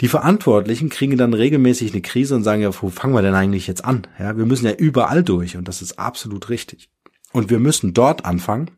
Die 0.00 0.08
Verantwortlichen 0.08 0.90
kriegen 0.90 1.16
dann 1.16 1.34
regelmäßig 1.34 1.92
eine 1.92 2.02
Krise 2.02 2.36
und 2.36 2.44
sagen 2.44 2.62
ja, 2.62 2.70
wo 2.80 2.88
fangen 2.88 3.14
wir 3.14 3.22
denn 3.22 3.34
eigentlich 3.34 3.66
jetzt 3.66 3.84
an? 3.84 4.06
Ja, 4.18 4.36
wir 4.36 4.46
müssen 4.46 4.66
ja 4.66 4.72
überall 4.72 5.24
durch 5.24 5.56
und 5.56 5.66
das 5.66 5.82
ist 5.82 5.98
absolut 5.98 6.50
richtig. 6.50 6.88
Und 7.32 7.50
wir 7.50 7.58
müssen 7.58 7.94
dort 7.94 8.24
anfangen. 8.24 8.70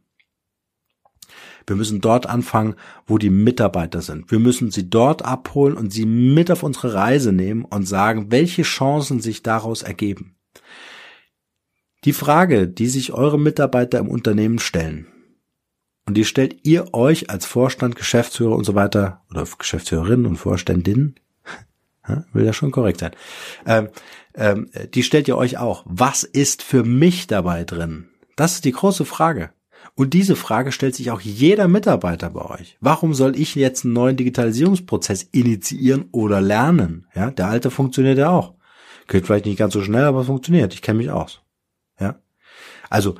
Wir 1.66 1.76
müssen 1.76 2.00
dort 2.00 2.26
anfangen, 2.26 2.74
wo 3.06 3.18
die 3.18 3.30
Mitarbeiter 3.30 4.02
sind. 4.02 4.30
Wir 4.30 4.38
müssen 4.38 4.70
sie 4.70 4.88
dort 4.88 5.24
abholen 5.24 5.76
und 5.76 5.92
sie 5.92 6.06
mit 6.06 6.50
auf 6.50 6.62
unsere 6.62 6.94
Reise 6.94 7.32
nehmen 7.32 7.64
und 7.64 7.86
sagen, 7.86 8.30
welche 8.30 8.62
Chancen 8.62 9.20
sich 9.20 9.42
daraus 9.42 9.82
ergeben. 9.82 10.36
Die 12.04 12.12
Frage, 12.12 12.66
die 12.66 12.86
sich 12.86 13.12
eure 13.12 13.38
Mitarbeiter 13.38 13.98
im 13.98 14.08
Unternehmen 14.08 14.58
stellen, 14.58 15.06
und 16.06 16.16
die 16.16 16.24
stellt 16.24 16.66
ihr 16.66 16.94
euch 16.94 17.30
als 17.30 17.46
Vorstand, 17.46 17.94
Geschäftsführer 17.94 18.56
und 18.56 18.64
so 18.64 18.74
weiter, 18.74 19.22
oder 19.30 19.46
Geschäftsführerinnen 19.58 20.26
und 20.26 20.36
Vorständinnen, 20.36 21.14
will 22.32 22.44
ja 22.44 22.52
schon 22.52 22.70
korrekt 22.70 23.00
sein, 23.00 23.12
ähm, 23.66 23.88
ähm, 24.34 24.70
die 24.94 25.02
stellt 25.02 25.28
ihr 25.28 25.36
euch 25.36 25.58
auch. 25.58 25.84
Was 25.86 26.24
ist 26.24 26.62
für 26.62 26.84
mich 26.84 27.26
dabei 27.26 27.64
drin? 27.64 28.08
Das 28.34 28.54
ist 28.54 28.64
die 28.64 28.72
große 28.72 29.04
Frage. 29.04 29.50
Und 29.94 30.14
diese 30.14 30.36
Frage 30.36 30.72
stellt 30.72 30.94
sich 30.94 31.10
auch 31.10 31.20
jeder 31.20 31.68
Mitarbeiter 31.68 32.30
bei 32.30 32.42
euch. 32.42 32.76
Warum 32.80 33.14
soll 33.14 33.38
ich 33.38 33.54
jetzt 33.54 33.84
einen 33.84 33.94
neuen 33.94 34.16
Digitalisierungsprozess 34.16 35.24
initiieren 35.32 36.06
oder 36.12 36.40
lernen? 36.40 37.06
Ja, 37.14 37.30
der 37.30 37.48
alte 37.48 37.70
funktioniert 37.70 38.18
ja 38.18 38.30
auch. 38.30 38.54
Geht 39.08 39.26
vielleicht 39.26 39.46
nicht 39.46 39.58
ganz 39.58 39.72
so 39.72 39.82
schnell, 39.82 40.04
aber 40.04 40.20
es 40.20 40.26
funktioniert. 40.26 40.72
Ich 40.72 40.82
kenne 40.82 40.98
mich 40.98 41.10
aus. 41.10 41.40
Ja. 41.98 42.20
Also, 42.88 43.16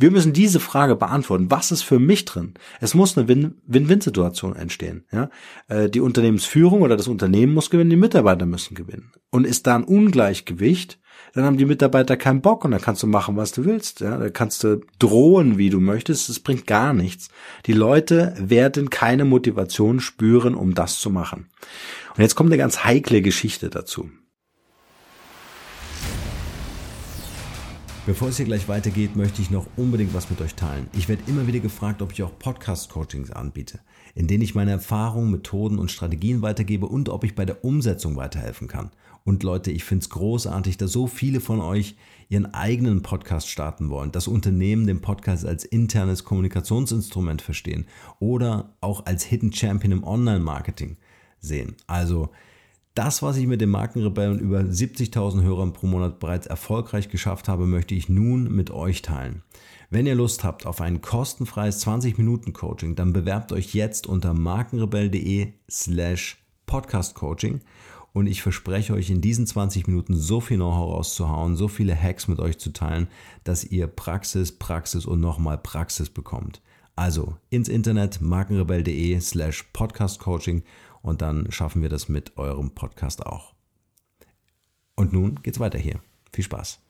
wir 0.00 0.12
müssen 0.12 0.32
diese 0.32 0.60
Frage 0.60 0.94
beantworten. 0.94 1.50
Was 1.50 1.72
ist 1.72 1.82
für 1.82 1.98
mich 1.98 2.24
drin? 2.24 2.54
Es 2.80 2.94
muss 2.94 3.18
eine 3.18 3.26
Win-Win-Situation 3.26 4.54
entstehen. 4.54 5.04
Ja? 5.10 5.28
Äh, 5.66 5.90
die 5.90 6.00
Unternehmensführung 6.00 6.82
oder 6.82 6.96
das 6.96 7.08
Unternehmen 7.08 7.52
muss 7.52 7.68
gewinnen, 7.68 7.90
die 7.90 7.96
Mitarbeiter 7.96 8.46
müssen 8.46 8.76
gewinnen. 8.76 9.10
Und 9.30 9.44
ist 9.44 9.66
da 9.66 9.74
ein 9.74 9.82
Ungleichgewicht, 9.82 11.00
dann 11.34 11.44
haben 11.44 11.56
die 11.56 11.66
Mitarbeiter 11.66 12.16
keinen 12.16 12.40
Bock 12.40 12.64
und 12.64 12.70
dann 12.70 12.80
kannst 12.80 13.02
du 13.02 13.06
machen, 13.06 13.36
was 13.36 13.52
du 13.52 13.64
willst. 13.64 14.00
Ja? 14.00 14.16
Da 14.16 14.30
kannst 14.30 14.64
du 14.64 14.80
drohen, 14.98 15.58
wie 15.58 15.70
du 15.70 15.80
möchtest. 15.80 16.28
Das 16.28 16.40
bringt 16.40 16.66
gar 16.66 16.92
nichts. 16.92 17.28
Die 17.66 17.72
Leute 17.72 18.34
werden 18.38 18.90
keine 18.90 19.24
Motivation 19.24 20.00
spüren, 20.00 20.54
um 20.54 20.74
das 20.74 20.98
zu 20.98 21.10
machen. 21.10 21.46
Und 22.16 22.22
jetzt 22.22 22.34
kommt 22.34 22.50
eine 22.50 22.58
ganz 22.58 22.84
heikle 22.84 23.22
Geschichte 23.22 23.70
dazu. 23.70 24.10
Bevor 28.08 28.30
es 28.30 28.38
hier 28.38 28.46
gleich 28.46 28.68
weitergeht, 28.68 29.16
möchte 29.16 29.42
ich 29.42 29.50
noch 29.50 29.66
unbedingt 29.76 30.14
was 30.14 30.30
mit 30.30 30.40
euch 30.40 30.54
teilen. 30.54 30.88
Ich 30.94 31.10
werde 31.10 31.24
immer 31.26 31.46
wieder 31.46 31.58
gefragt, 31.58 32.00
ob 32.00 32.10
ich 32.10 32.22
auch 32.22 32.38
Podcast-Coachings 32.38 33.32
anbiete, 33.32 33.80
in 34.14 34.26
denen 34.26 34.42
ich 34.42 34.54
meine 34.54 34.70
Erfahrungen, 34.70 35.30
Methoden 35.30 35.78
und 35.78 35.90
Strategien 35.90 36.40
weitergebe 36.40 36.86
und 36.86 37.10
ob 37.10 37.22
ich 37.24 37.34
bei 37.34 37.44
der 37.44 37.62
Umsetzung 37.66 38.16
weiterhelfen 38.16 38.66
kann. 38.66 38.92
Und 39.28 39.42
Leute, 39.42 39.70
ich 39.70 39.84
finde 39.84 40.04
es 40.04 40.08
großartig, 40.08 40.78
dass 40.78 40.90
so 40.90 41.06
viele 41.06 41.40
von 41.40 41.60
euch 41.60 41.96
ihren 42.30 42.54
eigenen 42.54 43.02
Podcast 43.02 43.50
starten 43.50 43.90
wollen, 43.90 44.10
das 44.10 44.26
Unternehmen 44.26 44.86
den 44.86 45.02
Podcast 45.02 45.44
als 45.44 45.66
internes 45.66 46.24
Kommunikationsinstrument 46.24 47.42
verstehen 47.42 47.84
oder 48.20 48.74
auch 48.80 49.04
als 49.04 49.24
Hidden 49.24 49.52
Champion 49.52 49.92
im 49.92 50.02
Online-Marketing 50.02 50.96
sehen. 51.40 51.76
Also 51.86 52.30
das, 52.94 53.20
was 53.22 53.36
ich 53.36 53.46
mit 53.46 53.60
den 53.60 53.68
Markenrebellen 53.68 54.38
über 54.38 54.60
70.000 54.60 55.42
Hörern 55.42 55.74
pro 55.74 55.86
Monat 55.86 56.20
bereits 56.20 56.46
erfolgreich 56.46 57.10
geschafft 57.10 57.48
habe, 57.48 57.66
möchte 57.66 57.94
ich 57.94 58.08
nun 58.08 58.50
mit 58.50 58.70
euch 58.70 59.02
teilen. 59.02 59.42
Wenn 59.90 60.06
ihr 60.06 60.14
Lust 60.14 60.42
habt 60.42 60.64
auf 60.64 60.80
ein 60.80 61.02
kostenfreies 61.02 61.86
20-Minuten-Coaching, 61.86 62.96
dann 62.96 63.12
bewerbt 63.12 63.52
euch 63.52 63.74
jetzt 63.74 64.06
unter 64.06 64.32
markenrebell.de 64.32 65.52
slash 65.70 66.38
podcastcoaching 66.64 67.60
und 68.12 68.26
ich 68.26 68.42
verspreche 68.42 68.94
euch 68.94 69.10
in 69.10 69.20
diesen 69.20 69.46
20 69.46 69.86
Minuten 69.86 70.16
so 70.16 70.40
viel 70.40 70.56
Know-how 70.56 70.94
rauszuhauen, 70.94 71.56
so 71.56 71.68
viele 71.68 72.00
Hacks 72.00 72.28
mit 72.28 72.40
euch 72.40 72.58
zu 72.58 72.72
teilen, 72.72 73.08
dass 73.44 73.64
ihr 73.64 73.86
Praxis, 73.86 74.58
Praxis 74.58 75.06
und 75.06 75.20
nochmal 75.20 75.58
Praxis 75.58 76.10
bekommt. 76.10 76.60
Also 76.96 77.36
ins 77.50 77.68
Internet 77.68 78.20
markenrebell.de 78.20 79.20
slash 79.20 79.64
podcastcoaching 79.72 80.64
und 81.02 81.22
dann 81.22 81.50
schaffen 81.52 81.82
wir 81.82 81.88
das 81.88 82.08
mit 82.08 82.36
eurem 82.38 82.72
Podcast 82.72 83.24
auch. 83.24 83.54
Und 84.96 85.12
nun 85.12 85.40
geht's 85.42 85.60
weiter 85.60 85.78
hier. 85.78 86.00
Viel 86.32 86.44
Spaß. 86.44 86.80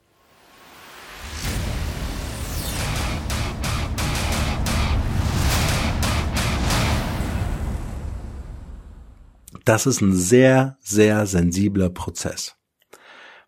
Das 9.68 9.84
ist 9.84 10.00
ein 10.00 10.14
sehr, 10.14 10.78
sehr 10.80 11.26
sensibler 11.26 11.90
Prozess. 11.90 12.56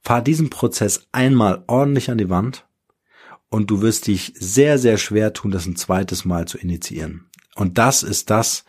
Fahr 0.03 0.21
diesen 0.21 0.51
Prozess 0.51 1.09
einmal 1.13 1.65
ordentlich 1.67 2.11
an 2.11 2.19
die 2.19 2.29
Wand 2.29 2.67
und 3.49 3.71
du 3.71 3.81
wirst 3.81 4.07
dich 4.07 4.35
sehr, 4.37 4.79
sehr 4.79 4.99
schwer 4.99 5.33
tun, 5.33 5.51
das 5.51 5.65
ein 5.65 5.77
zweites 5.77 6.27
Mal 6.27 6.47
zu 6.47 6.59
initiieren. 6.59 7.31
Und 7.57 7.79
das 7.79 8.03
ist 8.03 8.29
das, 8.29 8.67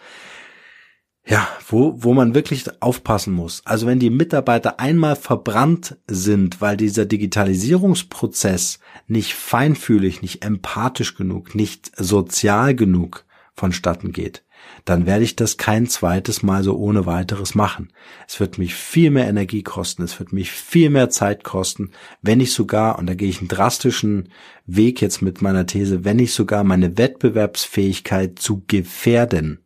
ja, 1.25 1.45
wo, 1.67 2.01
wo 2.01 2.13
man 2.13 2.35
wirklich 2.35 2.63
aufpassen 2.81 3.33
muss. 3.33 3.63
Also 3.65 3.85
wenn 3.85 3.99
die 3.99 4.11
Mitarbeiter 4.11 4.79
einmal 4.79 5.17
verbrannt 5.17 5.97
sind, 6.07 6.61
weil 6.61 6.77
dieser 6.77 7.03
Digitalisierungsprozess 7.03 8.79
nicht 9.07 9.33
feinfühlig, 9.33 10.21
nicht 10.21 10.45
empathisch 10.45 11.15
genug, 11.15 11.53
nicht 11.53 11.91
sozial 11.97 12.75
genug 12.75 13.25
vonstatten 13.55 14.13
geht, 14.13 14.45
dann 14.85 15.05
werde 15.05 15.23
ich 15.23 15.35
das 15.35 15.57
kein 15.57 15.87
zweites 15.87 16.43
Mal 16.43 16.63
so 16.63 16.75
ohne 16.77 17.05
weiteres 17.05 17.55
machen. 17.55 17.91
Es 18.27 18.39
wird 18.39 18.57
mich 18.57 18.73
viel 18.73 19.11
mehr 19.11 19.27
Energie 19.27 19.63
kosten, 19.63 20.03
es 20.03 20.19
wird 20.19 20.33
mich 20.33 20.51
viel 20.51 20.89
mehr 20.89 21.09
Zeit 21.09 21.43
kosten, 21.43 21.91
wenn 22.21 22.39
ich 22.39 22.53
sogar, 22.53 22.99
und 22.99 23.07
da 23.07 23.13
gehe 23.13 23.29
ich 23.29 23.39
einen 23.39 23.47
drastischen 23.47 24.29
Weg 24.65 25.01
jetzt 25.01 25.21
mit 25.21 25.41
meiner 25.41 25.65
These, 25.65 26.05
wenn 26.05 26.19
ich 26.19 26.33
sogar 26.33 26.63
meine 26.63 26.97
Wettbewerbsfähigkeit 26.97 28.39
zu 28.39 28.63
gefährden, 28.67 29.59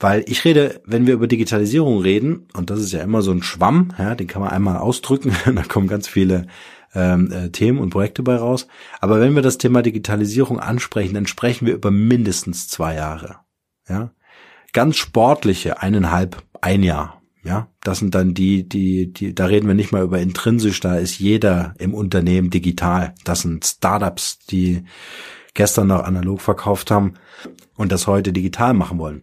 weil 0.00 0.24
ich 0.28 0.44
rede, 0.44 0.80
wenn 0.84 1.06
wir 1.06 1.14
über 1.14 1.26
Digitalisierung 1.26 2.00
reden, 2.00 2.46
und 2.54 2.70
das 2.70 2.80
ist 2.80 2.92
ja 2.92 3.02
immer 3.02 3.22
so 3.22 3.32
ein 3.32 3.42
Schwamm, 3.42 3.92
ja, 3.98 4.14
den 4.14 4.28
kann 4.28 4.42
man 4.42 4.50
einmal 4.50 4.76
ausdrücken, 4.76 5.32
da 5.54 5.62
kommen 5.62 5.88
ganz 5.88 6.06
viele 6.06 6.46
ähm, 6.94 7.30
äh, 7.32 7.50
Themen 7.50 7.78
und 7.78 7.90
Projekte 7.90 8.22
bei 8.22 8.36
raus. 8.36 8.66
Aber 9.00 9.20
wenn 9.20 9.34
wir 9.34 9.42
das 9.42 9.58
Thema 9.58 9.82
Digitalisierung 9.82 10.60
ansprechen, 10.60 11.14
dann 11.14 11.26
sprechen 11.26 11.66
wir 11.66 11.74
über 11.74 11.90
mindestens 11.90 12.68
zwei 12.68 12.94
Jahre. 12.94 13.36
Ja, 13.88 14.10
ganz 14.72 14.96
sportliche 14.96 15.80
eineinhalb, 15.82 16.42
ein 16.60 16.82
Jahr. 16.82 17.20
Ja, 17.44 17.68
das 17.82 18.00
sind 18.00 18.14
dann 18.14 18.34
die, 18.34 18.68
die, 18.68 19.12
die, 19.12 19.34
da 19.34 19.46
reden 19.46 19.68
wir 19.68 19.74
nicht 19.74 19.92
mal 19.92 20.02
über 20.02 20.18
intrinsisch, 20.18 20.80
da 20.80 20.96
ist 20.96 21.18
jeder 21.18 21.74
im 21.78 21.94
Unternehmen 21.94 22.50
digital. 22.50 23.14
Das 23.24 23.40
sind 23.40 23.64
Startups, 23.64 24.40
die 24.50 24.84
gestern 25.54 25.86
noch 25.86 26.02
analog 26.02 26.40
verkauft 26.40 26.90
haben 26.90 27.14
und 27.76 27.92
das 27.92 28.06
heute 28.06 28.32
digital 28.32 28.74
machen 28.74 28.98
wollen. 28.98 29.22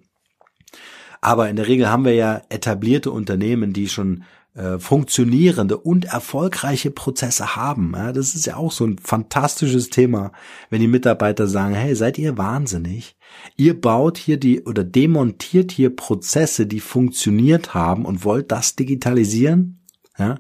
Aber 1.21 1.49
in 1.49 1.55
der 1.55 1.67
Regel 1.67 1.89
haben 1.89 2.05
wir 2.05 2.13
ja 2.13 2.41
etablierte 2.49 3.11
Unternehmen, 3.11 3.73
die 3.73 3.89
schon 3.89 4.23
äh, 4.55 4.79
funktionierende 4.79 5.77
und 5.77 6.05
erfolgreiche 6.05 6.89
Prozesse 6.89 7.55
haben. 7.55 7.93
Ja, 7.95 8.13
das 8.13 8.35
ist 8.35 8.45
ja 8.45 8.55
auch 8.55 8.71
so 8.71 8.85
ein 8.85 8.97
fantastisches 8.97 9.89
Thema, 9.89 10.31
wenn 10.69 10.81
die 10.81 10.87
Mitarbeiter 10.87 11.47
sagen, 11.47 11.75
hey, 11.75 11.93
seid 11.95 12.17
ihr 12.17 12.37
wahnsinnig? 12.37 13.17
Ihr 13.57 13.79
baut 13.79 14.17
hier 14.17 14.37
die 14.37 14.63
oder 14.63 14.83
demontiert 14.83 15.71
hier 15.71 15.93
Prozesse, 15.93 16.67
die 16.67 16.79
funktioniert 16.79 17.73
haben 17.73 18.05
und 18.05 18.23
wollt 18.23 18.51
das 18.51 18.75
digitalisieren? 18.75 19.81
Ja, 20.17 20.39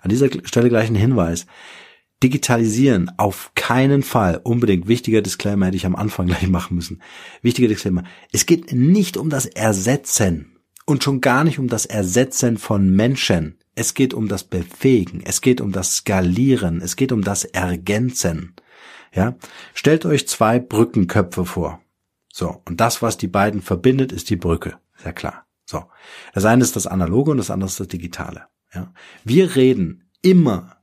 an 0.00 0.10
dieser 0.10 0.28
Stelle 0.44 0.68
gleich 0.68 0.88
ein 0.88 0.94
Hinweis. 0.94 1.46
Digitalisieren 2.22 3.10
auf 3.18 3.50
keinen 3.56 4.02
Fall. 4.02 4.40
Unbedingt 4.42 4.86
wichtiger 4.86 5.20
Disclaimer 5.20 5.66
hätte 5.66 5.76
ich 5.76 5.86
am 5.86 5.96
Anfang 5.96 6.26
gleich 6.28 6.48
machen 6.48 6.76
müssen. 6.76 7.02
Wichtiger 7.42 7.68
Disclaimer. 7.68 8.04
Es 8.32 8.46
geht 8.46 8.72
nicht 8.72 9.16
um 9.16 9.28
das 9.28 9.44
Ersetzen 9.44 10.55
und 10.86 11.04
schon 11.04 11.20
gar 11.20 11.44
nicht 11.44 11.58
um 11.58 11.68
das 11.68 11.84
Ersetzen 11.84 12.56
von 12.56 12.90
Menschen. 12.90 13.58
Es 13.74 13.92
geht 13.92 14.14
um 14.14 14.28
das 14.28 14.44
Befähigen. 14.44 15.20
Es 15.24 15.42
geht 15.42 15.60
um 15.60 15.72
das 15.72 15.96
Skalieren. 15.96 16.80
Es 16.80 16.96
geht 16.96 17.12
um 17.12 17.22
das 17.22 17.44
Ergänzen. 17.44 18.54
Ja? 19.12 19.36
Stellt 19.74 20.06
euch 20.06 20.26
zwei 20.26 20.58
Brückenköpfe 20.58 21.44
vor. 21.44 21.80
So. 22.32 22.62
Und 22.64 22.80
das, 22.80 23.02
was 23.02 23.18
die 23.18 23.28
beiden 23.28 23.60
verbindet, 23.60 24.12
ist 24.12 24.30
die 24.30 24.36
Brücke. 24.36 24.78
Sehr 24.96 25.12
klar. 25.12 25.46
So. 25.66 25.84
Das 26.32 26.44
eine 26.44 26.62
ist 26.62 26.76
das 26.76 26.86
Analoge 26.86 27.32
und 27.32 27.36
das 27.36 27.50
andere 27.50 27.68
ist 27.68 27.80
das 27.80 27.88
Digitale. 27.88 28.46
Ja? 28.72 28.92
Wir 29.24 29.56
reden 29.56 30.04
immer 30.22 30.76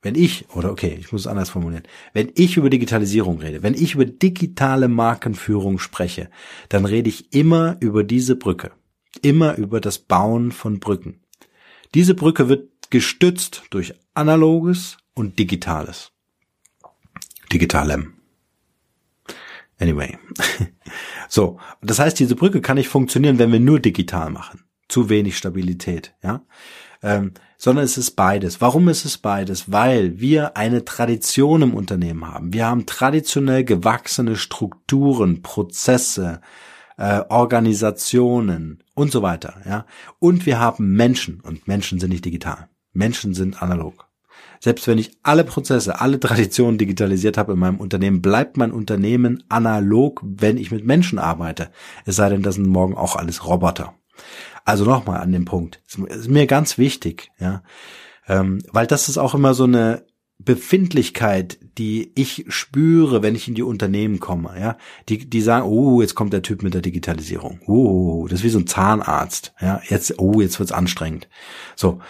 wenn 0.00 0.14
ich, 0.14 0.48
oder 0.50 0.70
okay, 0.70 0.96
ich 1.00 1.10
muss 1.10 1.22
es 1.22 1.26
anders 1.26 1.50
formulieren, 1.50 1.82
wenn 2.12 2.30
ich 2.36 2.56
über 2.56 2.70
Digitalisierung 2.70 3.40
rede, 3.40 3.64
wenn 3.64 3.74
ich 3.74 3.94
über 3.94 4.04
digitale 4.04 4.86
Markenführung 4.86 5.80
spreche, 5.80 6.30
dann 6.68 6.84
rede 6.84 7.08
ich 7.08 7.32
immer 7.34 7.76
über 7.80 8.04
diese 8.04 8.36
Brücke, 8.36 8.70
immer 9.18 9.56
über 9.56 9.80
das 9.80 9.98
Bauen 9.98 10.52
von 10.52 10.80
Brücken. 10.80 11.20
Diese 11.94 12.14
Brücke 12.14 12.48
wird 12.48 12.68
gestützt 12.90 13.62
durch 13.70 13.94
analoges 14.14 14.96
und 15.14 15.38
digitales. 15.38 16.12
Digitalem. 17.52 18.14
Anyway. 19.80 20.18
so, 21.28 21.58
das 21.80 21.98
heißt, 21.98 22.18
diese 22.18 22.34
Brücke 22.34 22.60
kann 22.60 22.76
nicht 22.76 22.88
funktionieren, 22.88 23.38
wenn 23.38 23.52
wir 23.52 23.60
nur 23.60 23.80
digital 23.80 24.30
machen. 24.30 24.64
Zu 24.88 25.08
wenig 25.08 25.36
Stabilität, 25.36 26.14
ja. 26.22 26.42
Ähm, 27.02 27.32
sondern 27.58 27.84
es 27.84 27.98
ist 27.98 28.12
beides. 28.12 28.60
Warum 28.60 28.88
ist 28.88 29.04
es 29.04 29.18
beides? 29.18 29.70
Weil 29.70 30.18
wir 30.20 30.56
eine 30.56 30.84
Tradition 30.84 31.62
im 31.62 31.74
Unternehmen 31.74 32.26
haben. 32.26 32.52
Wir 32.52 32.66
haben 32.66 32.86
traditionell 32.86 33.64
gewachsene 33.64 34.36
Strukturen, 34.36 35.42
Prozesse, 35.42 36.40
äh, 36.98 37.22
Organisationen 37.28 38.82
und 38.94 39.10
so 39.10 39.22
weiter, 39.22 39.54
ja. 39.66 39.86
Und 40.18 40.44
wir 40.44 40.58
haben 40.60 40.92
Menschen 40.92 41.40
und 41.40 41.66
Menschen 41.66 41.98
sind 42.00 42.10
nicht 42.10 42.24
digital. 42.24 42.68
Menschen 42.92 43.32
sind 43.34 43.62
analog. 43.62 44.06
Selbst 44.60 44.88
wenn 44.88 44.98
ich 44.98 45.16
alle 45.22 45.44
Prozesse, 45.44 46.00
alle 46.00 46.20
Traditionen 46.20 46.76
digitalisiert 46.76 47.38
habe 47.38 47.52
in 47.52 47.58
meinem 47.58 47.78
Unternehmen, 47.78 48.20
bleibt 48.20 48.56
mein 48.56 48.72
Unternehmen 48.72 49.44
analog, 49.48 50.20
wenn 50.24 50.58
ich 50.58 50.70
mit 50.70 50.84
Menschen 50.84 51.18
arbeite. 51.18 51.70
Es 52.04 52.16
sei 52.16 52.28
denn, 52.28 52.42
das 52.42 52.56
sind 52.56 52.66
morgen 52.66 52.96
auch 52.96 53.16
alles 53.16 53.46
Roboter. 53.46 53.94
Also 54.64 54.84
nochmal 54.84 55.20
an 55.20 55.32
dem 55.32 55.44
Punkt. 55.44 55.80
Ist 55.86 56.28
mir 56.28 56.46
ganz 56.46 56.76
wichtig, 56.76 57.30
ja. 57.38 57.62
Ähm, 58.26 58.58
weil 58.72 58.86
das 58.86 59.08
ist 59.08 59.16
auch 59.16 59.34
immer 59.34 59.54
so 59.54 59.64
eine 59.64 60.04
Befindlichkeit, 60.38 61.58
die 61.78 62.12
ich 62.14 62.44
spüre, 62.48 63.22
wenn 63.22 63.34
ich 63.34 63.48
in 63.48 63.54
die 63.54 63.62
Unternehmen 63.62 64.20
komme, 64.20 64.54
ja, 64.58 64.76
die, 65.08 65.28
die 65.28 65.40
sagen, 65.40 65.66
oh, 65.66 66.00
jetzt 66.00 66.14
kommt 66.14 66.32
der 66.32 66.42
Typ 66.42 66.62
mit 66.62 66.74
der 66.74 66.80
Digitalisierung, 66.80 67.60
oh, 67.66 68.26
das 68.28 68.40
ist 68.40 68.44
wie 68.44 68.50
so 68.50 68.60
ein 68.60 68.66
Zahnarzt, 68.66 69.52
ja, 69.60 69.80
jetzt, 69.88 70.18
oh, 70.18 70.40
jetzt 70.40 70.58
wird's 70.58 70.72
anstrengend, 70.72 71.28
so. 71.74 72.00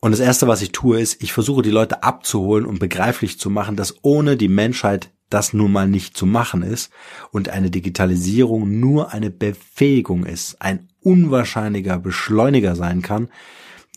Und 0.00 0.10
das 0.10 0.20
erste, 0.20 0.46
was 0.46 0.60
ich 0.60 0.72
tue, 0.72 1.00
ist, 1.00 1.22
ich 1.22 1.32
versuche 1.32 1.62
die 1.62 1.70
Leute 1.70 2.02
abzuholen 2.02 2.66
und 2.66 2.78
begreiflich 2.78 3.38
zu 3.40 3.48
machen, 3.48 3.74
dass 3.74 3.96
ohne 4.02 4.36
die 4.36 4.48
Menschheit 4.48 5.10
das 5.30 5.54
nun 5.54 5.72
mal 5.72 5.88
nicht 5.88 6.14
zu 6.14 6.26
machen 6.26 6.62
ist 6.62 6.92
und 7.30 7.48
eine 7.48 7.70
Digitalisierung 7.70 8.78
nur 8.80 9.12
eine 9.12 9.30
Befähigung 9.30 10.26
ist, 10.26 10.60
ein 10.60 10.88
unwahrscheinlicher 11.00 11.98
Beschleuniger 11.98 12.76
sein 12.76 13.00
kann, 13.00 13.28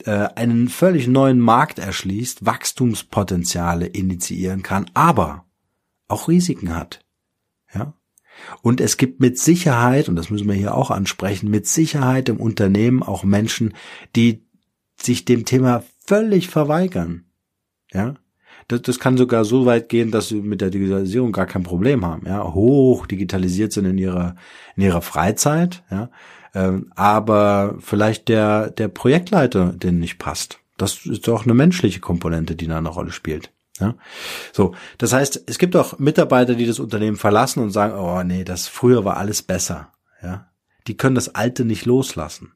äh, 0.05 0.29
einen 0.35 0.69
völlig 0.69 1.07
neuen 1.07 1.39
Markt 1.39 1.79
erschließt, 1.79 2.45
Wachstumspotenziale 2.45 3.87
initiieren 3.87 4.63
kann, 4.63 4.89
aber 4.93 5.45
auch 6.07 6.27
Risiken 6.27 6.75
hat. 6.75 7.05
Ja? 7.73 7.93
Und 8.61 8.81
es 8.81 8.97
gibt 8.97 9.19
mit 9.19 9.39
Sicherheit, 9.39 10.09
und 10.09 10.15
das 10.15 10.29
müssen 10.29 10.47
wir 10.47 10.55
hier 10.55 10.75
auch 10.75 10.91
ansprechen, 10.91 11.49
mit 11.49 11.67
Sicherheit 11.67 12.29
im 12.29 12.37
Unternehmen 12.37 13.03
auch 13.03 13.23
Menschen, 13.23 13.73
die 14.15 14.45
sich 14.95 15.25
dem 15.25 15.45
Thema 15.45 15.83
völlig 16.05 16.47
verweigern. 16.49 17.25
Ja? 17.91 18.15
Das, 18.67 18.81
das 18.81 18.99
kann 18.99 19.17
sogar 19.17 19.45
so 19.45 19.65
weit 19.65 19.89
gehen, 19.89 20.11
dass 20.11 20.27
sie 20.27 20.41
mit 20.41 20.61
der 20.61 20.69
Digitalisierung 20.69 21.31
gar 21.31 21.45
kein 21.45 21.63
Problem 21.63 22.05
haben. 22.05 22.25
Ja? 22.27 22.43
Hoch 22.53 23.07
digitalisiert 23.07 23.71
sind 23.71 23.85
in 23.85 23.97
ihrer, 23.97 24.35
in 24.75 24.83
ihrer 24.83 25.01
Freizeit, 25.01 25.83
ja? 25.89 26.09
Ähm, 26.53 26.91
aber 26.95 27.75
vielleicht 27.79 28.29
der, 28.29 28.71
der 28.71 28.87
Projektleiter, 28.87 29.73
den 29.73 29.99
nicht 29.99 30.17
passt. 30.17 30.59
Das 30.77 31.05
ist 31.05 31.27
doch 31.27 31.43
eine 31.43 31.53
menschliche 31.53 31.99
Komponente, 31.99 32.55
die 32.55 32.67
da 32.67 32.77
eine 32.77 32.89
Rolle 32.89 33.11
spielt. 33.11 33.51
Ja, 33.79 33.95
so. 34.53 34.73
Das 34.97 35.13
heißt, 35.13 35.43
es 35.45 35.59
gibt 35.59 35.75
auch 35.75 35.99
Mitarbeiter, 35.99 36.55
die 36.55 36.65
das 36.65 36.79
Unternehmen 36.79 37.17
verlassen 37.17 37.61
und 37.61 37.71
sagen, 37.71 37.93
oh 37.93 38.23
nee, 38.23 38.43
das 38.43 38.67
früher 38.67 39.05
war 39.05 39.17
alles 39.17 39.43
besser. 39.43 39.91
Ja, 40.23 40.49
die 40.87 40.97
können 40.97 41.15
das 41.15 41.35
Alte 41.35 41.63
nicht 41.63 41.85
loslassen. 41.85 42.53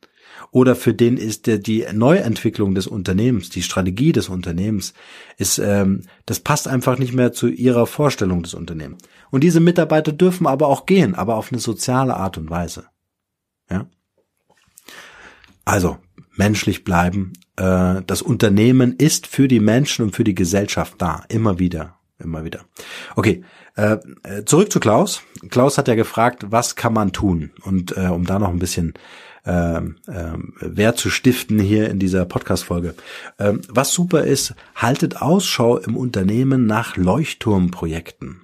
Oder 0.49 0.75
für 0.75 0.93
den 0.93 1.17
ist 1.17 1.47
der, 1.47 1.59
die 1.59 1.85
Neuentwicklung 1.93 2.73
des 2.73 2.87
Unternehmens, 2.87 3.49
die 3.49 3.61
Strategie 3.61 4.11
des 4.11 4.29
Unternehmens, 4.29 4.93
ist, 5.37 5.59
ähm, 5.59 6.03
das 6.25 6.39
passt 6.39 6.67
einfach 6.67 6.97
nicht 6.97 7.13
mehr 7.13 7.31
zu 7.31 7.47
ihrer 7.47 7.85
Vorstellung 7.85 8.43
des 8.43 8.53
Unternehmens. 8.53 9.03
Und 9.29 9.43
diese 9.43 9.59
Mitarbeiter 9.59 10.11
dürfen 10.11 10.47
aber 10.47 10.67
auch 10.67 10.85
gehen, 10.85 11.15
aber 11.15 11.35
auf 11.35 11.51
eine 11.51 11.59
soziale 11.59 12.15
Art 12.17 12.37
und 12.37 12.49
Weise. 12.49 12.85
Ja? 13.69 13.87
Also, 15.65 15.97
menschlich 16.35 16.83
bleiben. 16.83 17.33
Äh, 17.55 18.01
das 18.05 18.21
Unternehmen 18.21 18.95
ist 18.97 19.27
für 19.27 19.47
die 19.47 19.59
Menschen 19.59 20.05
und 20.05 20.15
für 20.15 20.23
die 20.23 20.35
Gesellschaft 20.35 20.95
da. 20.97 21.23
Immer 21.29 21.59
wieder. 21.59 22.00
Immer 22.23 22.43
wieder. 22.43 22.65
Okay, 23.15 23.43
äh, 23.75 23.97
zurück 24.45 24.71
zu 24.71 24.79
Klaus. 24.79 25.23
Klaus 25.49 25.77
hat 25.77 25.87
ja 25.87 25.95
gefragt, 25.95 26.45
was 26.49 26.75
kann 26.75 26.93
man 26.93 27.11
tun? 27.11 27.51
Und 27.63 27.95
äh, 27.97 28.07
um 28.07 28.25
da 28.25 28.39
noch 28.39 28.49
ein 28.49 28.59
bisschen 28.59 28.93
äh, 29.45 29.77
äh, 29.77 29.81
Wert 30.59 30.97
zu 30.97 31.09
stiften 31.09 31.59
hier 31.59 31.89
in 31.89 31.99
dieser 31.99 32.25
Podcast-Folge. 32.25 32.95
Äh, 33.37 33.53
was 33.69 33.93
super 33.93 34.23
ist, 34.23 34.53
haltet 34.75 35.21
Ausschau 35.21 35.77
im 35.77 35.97
Unternehmen 35.97 36.65
nach 36.67 36.95
Leuchtturmprojekten. 36.95 38.41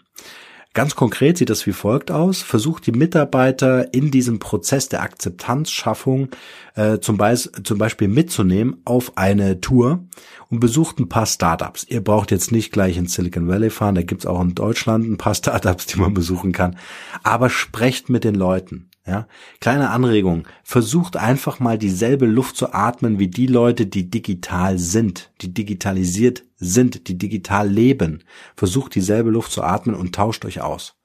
Ganz 0.73 0.95
konkret 0.95 1.37
sieht 1.37 1.49
das 1.49 1.65
wie 1.65 1.73
folgt 1.73 2.11
aus. 2.11 2.41
Versucht 2.41 2.85
die 2.85 2.91
Mitarbeiter 2.91 3.93
in 3.93 4.11
diesem 4.11 4.37
Prozess 4.39 4.89
der 4.89 5.01
Akzeptanzschaffung 5.01 6.29
äh, 6.75 6.99
zum, 6.99 7.17
Be 7.17 7.33
zum 7.35 7.77
Beispiel 7.77 8.07
mitzunehmen 8.07 8.81
auf 8.85 9.17
eine 9.17 9.59
Tour 9.59 10.05
und 10.49 10.59
besucht 10.59 10.99
ein 10.99 11.09
paar 11.09 11.25
Startups. 11.25 11.83
Ihr 11.83 12.03
braucht 12.03 12.31
jetzt 12.31 12.51
nicht 12.51 12.71
gleich 12.71 12.97
in 12.97 13.07
Silicon 13.07 13.47
Valley 13.47 13.69
fahren, 13.69 13.95
da 13.95 14.03
gibt's 14.03 14.25
auch 14.25 14.41
in 14.41 14.53
Deutschland 14.53 15.05
ein 15.05 15.17
paar 15.17 15.33
Startups, 15.35 15.87
die 15.87 15.99
man 15.99 16.13
besuchen 16.13 16.51
kann. 16.51 16.77
Aber 17.23 17.49
sprecht 17.49 18.09
mit 18.09 18.23
den 18.23 18.35
Leuten. 18.35 18.89
Ja, 19.07 19.25
kleine 19.61 19.91
Anregung. 19.91 20.49
Versucht 20.63 21.15
einfach 21.15 21.61
mal 21.61 21.77
dieselbe 21.77 22.25
Luft 22.25 22.57
zu 22.57 22.73
atmen 22.73 23.19
wie 23.19 23.29
die 23.29 23.47
Leute, 23.47 23.85
die 23.85 24.11
digital 24.11 24.77
sind, 24.77 25.31
die 25.41 25.53
digitalisiert 25.53 26.43
sind, 26.57 27.07
die 27.07 27.17
digital 27.17 27.69
leben. 27.69 28.25
Versucht 28.57 28.95
dieselbe 28.95 29.29
Luft 29.29 29.53
zu 29.53 29.63
atmen 29.63 29.95
und 29.95 30.13
tauscht 30.13 30.43
euch 30.43 30.59
aus. 30.59 30.95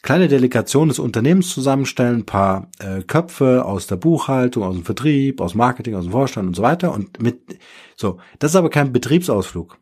Kleine 0.00 0.28
Delegation 0.28 0.88
des 0.88 0.98
Unternehmens 0.98 1.50
zusammenstellen, 1.50 2.24
paar 2.24 2.70
äh, 2.78 3.02
Köpfe 3.02 3.66
aus 3.66 3.86
der 3.86 3.96
Buchhaltung, 3.96 4.62
aus 4.62 4.74
dem 4.74 4.84
Vertrieb, 4.84 5.42
aus 5.42 5.54
Marketing, 5.54 5.94
aus 5.94 6.04
dem 6.04 6.12
Vorstand 6.12 6.48
und 6.48 6.54
so 6.54 6.62
weiter 6.62 6.94
und 6.94 7.20
mit, 7.20 7.58
so. 7.96 8.18
Das 8.38 8.52
ist 8.52 8.56
aber 8.56 8.70
kein 8.70 8.94
Betriebsausflug. 8.94 9.78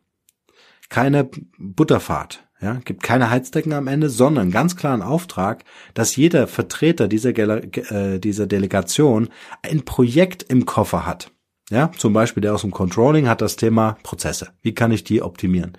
Keine 0.89 1.29
Butterfahrt 1.57 2.44
ja, 2.61 2.79
gibt 2.85 3.03
keine 3.03 3.29
Heizdecken 3.29 3.73
am 3.73 3.87
Ende, 3.87 4.09
sondern 4.09 4.51
ganz 4.51 4.75
klaren 4.75 5.01
Auftrag, 5.01 5.63
dass 5.93 6.15
jeder 6.15 6.47
Vertreter 6.47 7.07
dieser, 7.07 7.37
äh, 7.37 8.19
dieser 8.19 8.47
Delegation 8.47 9.29
ein 9.61 9.83
Projekt 9.83 10.43
im 10.43 10.65
Koffer 10.65 11.05
hat. 11.05 11.31
Ja, 11.69 11.91
zum 11.97 12.13
Beispiel 12.13 12.41
der 12.41 12.53
aus 12.53 12.61
dem 12.61 12.71
Controlling 12.71 13.27
hat 13.27 13.41
das 13.41 13.55
Thema 13.55 13.97
Prozesse. 14.03 14.49
Wie 14.61 14.73
kann 14.73 14.91
ich 14.91 15.03
die 15.03 15.21
optimieren? 15.21 15.77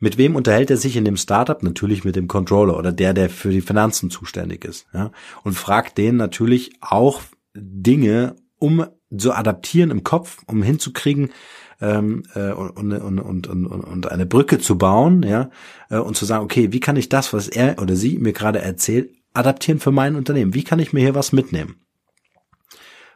Mit 0.00 0.18
wem 0.18 0.36
unterhält 0.36 0.70
er 0.70 0.76
sich 0.76 0.96
in 0.96 1.04
dem 1.04 1.16
Startup? 1.16 1.62
Natürlich 1.62 2.04
mit 2.04 2.16
dem 2.16 2.28
Controller 2.28 2.76
oder 2.76 2.92
der, 2.92 3.14
der 3.14 3.30
für 3.30 3.50
die 3.50 3.60
Finanzen 3.60 4.10
zuständig 4.10 4.64
ist. 4.64 4.86
Ja, 4.92 5.12
und 5.44 5.54
fragt 5.54 5.98
den 5.98 6.16
natürlich 6.16 6.72
auch 6.80 7.22
Dinge, 7.54 8.36
um 8.58 8.86
zu 9.16 9.32
adaptieren 9.32 9.90
im 9.90 10.02
Kopf, 10.02 10.42
um 10.46 10.62
hinzukriegen, 10.62 11.30
ähm, 11.80 12.22
äh, 12.34 12.52
und, 12.52 12.92
und, 12.92 13.18
und, 13.18 13.46
und, 13.46 13.66
und 13.66 14.12
eine 14.12 14.26
Brücke 14.26 14.58
zu 14.58 14.78
bauen, 14.78 15.22
ja, 15.22 15.50
äh, 15.90 15.98
und 15.98 16.16
zu 16.16 16.24
sagen, 16.24 16.44
okay, 16.44 16.72
wie 16.72 16.80
kann 16.80 16.96
ich 16.96 17.08
das, 17.08 17.32
was 17.32 17.48
er 17.48 17.80
oder 17.80 17.96
sie 17.96 18.18
mir 18.18 18.32
gerade 18.32 18.60
erzählt, 18.60 19.10
adaptieren 19.32 19.80
für 19.80 19.92
mein 19.92 20.16
Unternehmen? 20.16 20.54
Wie 20.54 20.64
kann 20.64 20.78
ich 20.78 20.92
mir 20.92 21.00
hier 21.00 21.14
was 21.14 21.32
mitnehmen? 21.32 21.76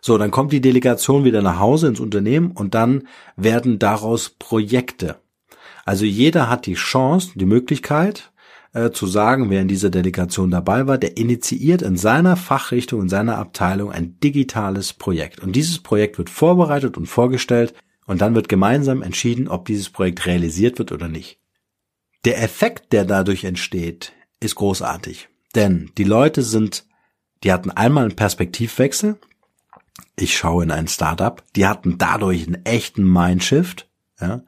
So, 0.00 0.16
dann 0.16 0.30
kommt 0.30 0.52
die 0.52 0.60
Delegation 0.60 1.24
wieder 1.24 1.42
nach 1.42 1.58
Hause 1.58 1.88
ins 1.88 2.00
Unternehmen 2.00 2.52
und 2.52 2.74
dann 2.74 3.08
werden 3.36 3.78
daraus 3.78 4.30
Projekte. 4.30 5.16
Also 5.84 6.04
jeder 6.04 6.48
hat 6.48 6.66
die 6.66 6.74
Chance, 6.74 7.32
die 7.34 7.46
Möglichkeit, 7.46 8.30
äh, 8.74 8.90
zu 8.90 9.06
sagen, 9.06 9.50
wer 9.50 9.62
in 9.62 9.68
dieser 9.68 9.90
Delegation 9.90 10.50
dabei 10.50 10.86
war, 10.86 10.98
der 10.98 11.16
initiiert 11.16 11.82
in 11.82 11.96
seiner 11.96 12.36
Fachrichtung, 12.36 13.02
in 13.02 13.08
seiner 13.08 13.38
Abteilung 13.38 13.90
ein 13.90 14.20
digitales 14.20 14.92
Projekt. 14.92 15.40
Und 15.40 15.56
dieses 15.56 15.78
Projekt 15.78 16.18
wird 16.18 16.30
vorbereitet 16.30 16.96
und 16.96 17.06
vorgestellt 17.06 17.74
und 18.08 18.22
dann 18.22 18.34
wird 18.34 18.48
gemeinsam 18.48 19.02
entschieden, 19.02 19.48
ob 19.48 19.66
dieses 19.66 19.90
Projekt 19.90 20.26
realisiert 20.26 20.78
wird 20.78 20.92
oder 20.92 21.08
nicht. 21.08 21.38
Der 22.24 22.42
Effekt, 22.42 22.92
der 22.92 23.04
dadurch 23.04 23.44
entsteht, 23.44 24.14
ist 24.40 24.56
großartig. 24.56 25.28
Denn 25.54 25.90
die 25.98 26.04
Leute 26.04 26.42
sind, 26.42 26.86
die 27.44 27.52
hatten 27.52 27.70
einmal 27.70 28.04
einen 28.04 28.16
Perspektivwechsel. 28.16 29.18
Ich 30.16 30.36
schaue 30.36 30.64
in 30.64 30.70
ein 30.70 30.88
Startup. 30.88 31.44
Die 31.54 31.66
hatten 31.66 31.98
dadurch 31.98 32.46
einen 32.46 32.64
echten 32.64 33.04
Mindshift. 33.04 33.88
Ja. 34.20 34.42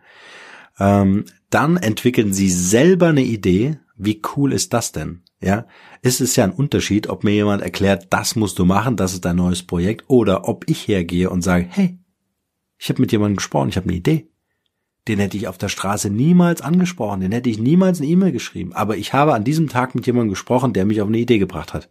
Ähm, 0.78 1.26
dann 1.50 1.76
entwickeln 1.76 2.32
sie 2.32 2.50
selber 2.50 3.08
eine 3.08 3.22
Idee. 3.22 3.78
Wie 3.94 4.22
cool 4.34 4.54
ist 4.54 4.72
das 4.72 4.92
denn? 4.92 5.22
Ja, 5.42 5.66
es 6.00 6.22
ist 6.22 6.36
ja 6.36 6.44
ein 6.44 6.52
Unterschied, 6.52 7.08
ob 7.08 7.24
mir 7.24 7.32
jemand 7.32 7.62
erklärt, 7.62 8.06
das 8.10 8.36
musst 8.36 8.58
du 8.58 8.64
machen, 8.64 8.96
das 8.96 9.14
ist 9.14 9.24
dein 9.24 9.36
neues 9.36 9.62
Projekt, 9.62 10.04
oder 10.08 10.48
ob 10.48 10.68
ich 10.68 10.86
hergehe 10.86 11.30
und 11.30 11.40
sage, 11.42 11.66
hey, 11.68 11.98
ich 12.80 12.88
habe 12.88 13.02
mit 13.02 13.12
jemandem 13.12 13.36
gesprochen, 13.36 13.68
ich 13.68 13.76
habe 13.76 13.88
eine 13.88 13.98
Idee. 13.98 14.26
Den 15.06 15.18
hätte 15.18 15.36
ich 15.36 15.48
auf 15.48 15.58
der 15.58 15.68
Straße 15.68 16.08
niemals 16.08 16.62
angesprochen, 16.62 17.20
den 17.20 17.32
hätte 17.32 17.50
ich 17.50 17.58
niemals 17.58 18.00
eine 18.00 18.08
E-Mail 18.08 18.32
geschrieben. 18.32 18.72
Aber 18.72 18.96
ich 18.96 19.12
habe 19.12 19.34
an 19.34 19.44
diesem 19.44 19.68
Tag 19.68 19.94
mit 19.94 20.06
jemandem 20.06 20.30
gesprochen, 20.30 20.72
der 20.72 20.86
mich 20.86 21.02
auf 21.02 21.08
eine 21.08 21.18
Idee 21.18 21.38
gebracht 21.38 21.74
hat. 21.74 21.90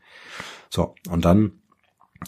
So, 0.70 0.96
und 1.10 1.26
dann 1.26 1.62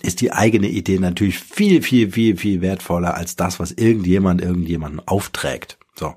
ist 0.03 0.21
die 0.21 0.31
eigene 0.31 0.69
Idee 0.69 0.99
natürlich 0.99 1.39
viel, 1.39 1.81
viel, 1.81 2.11
viel, 2.11 2.37
viel 2.37 2.61
wertvoller 2.61 3.15
als 3.15 3.35
das, 3.35 3.59
was 3.59 3.71
irgendjemand 3.71 4.41
irgendjemanden 4.41 4.99
aufträgt. 4.99 5.79
So. 5.95 6.13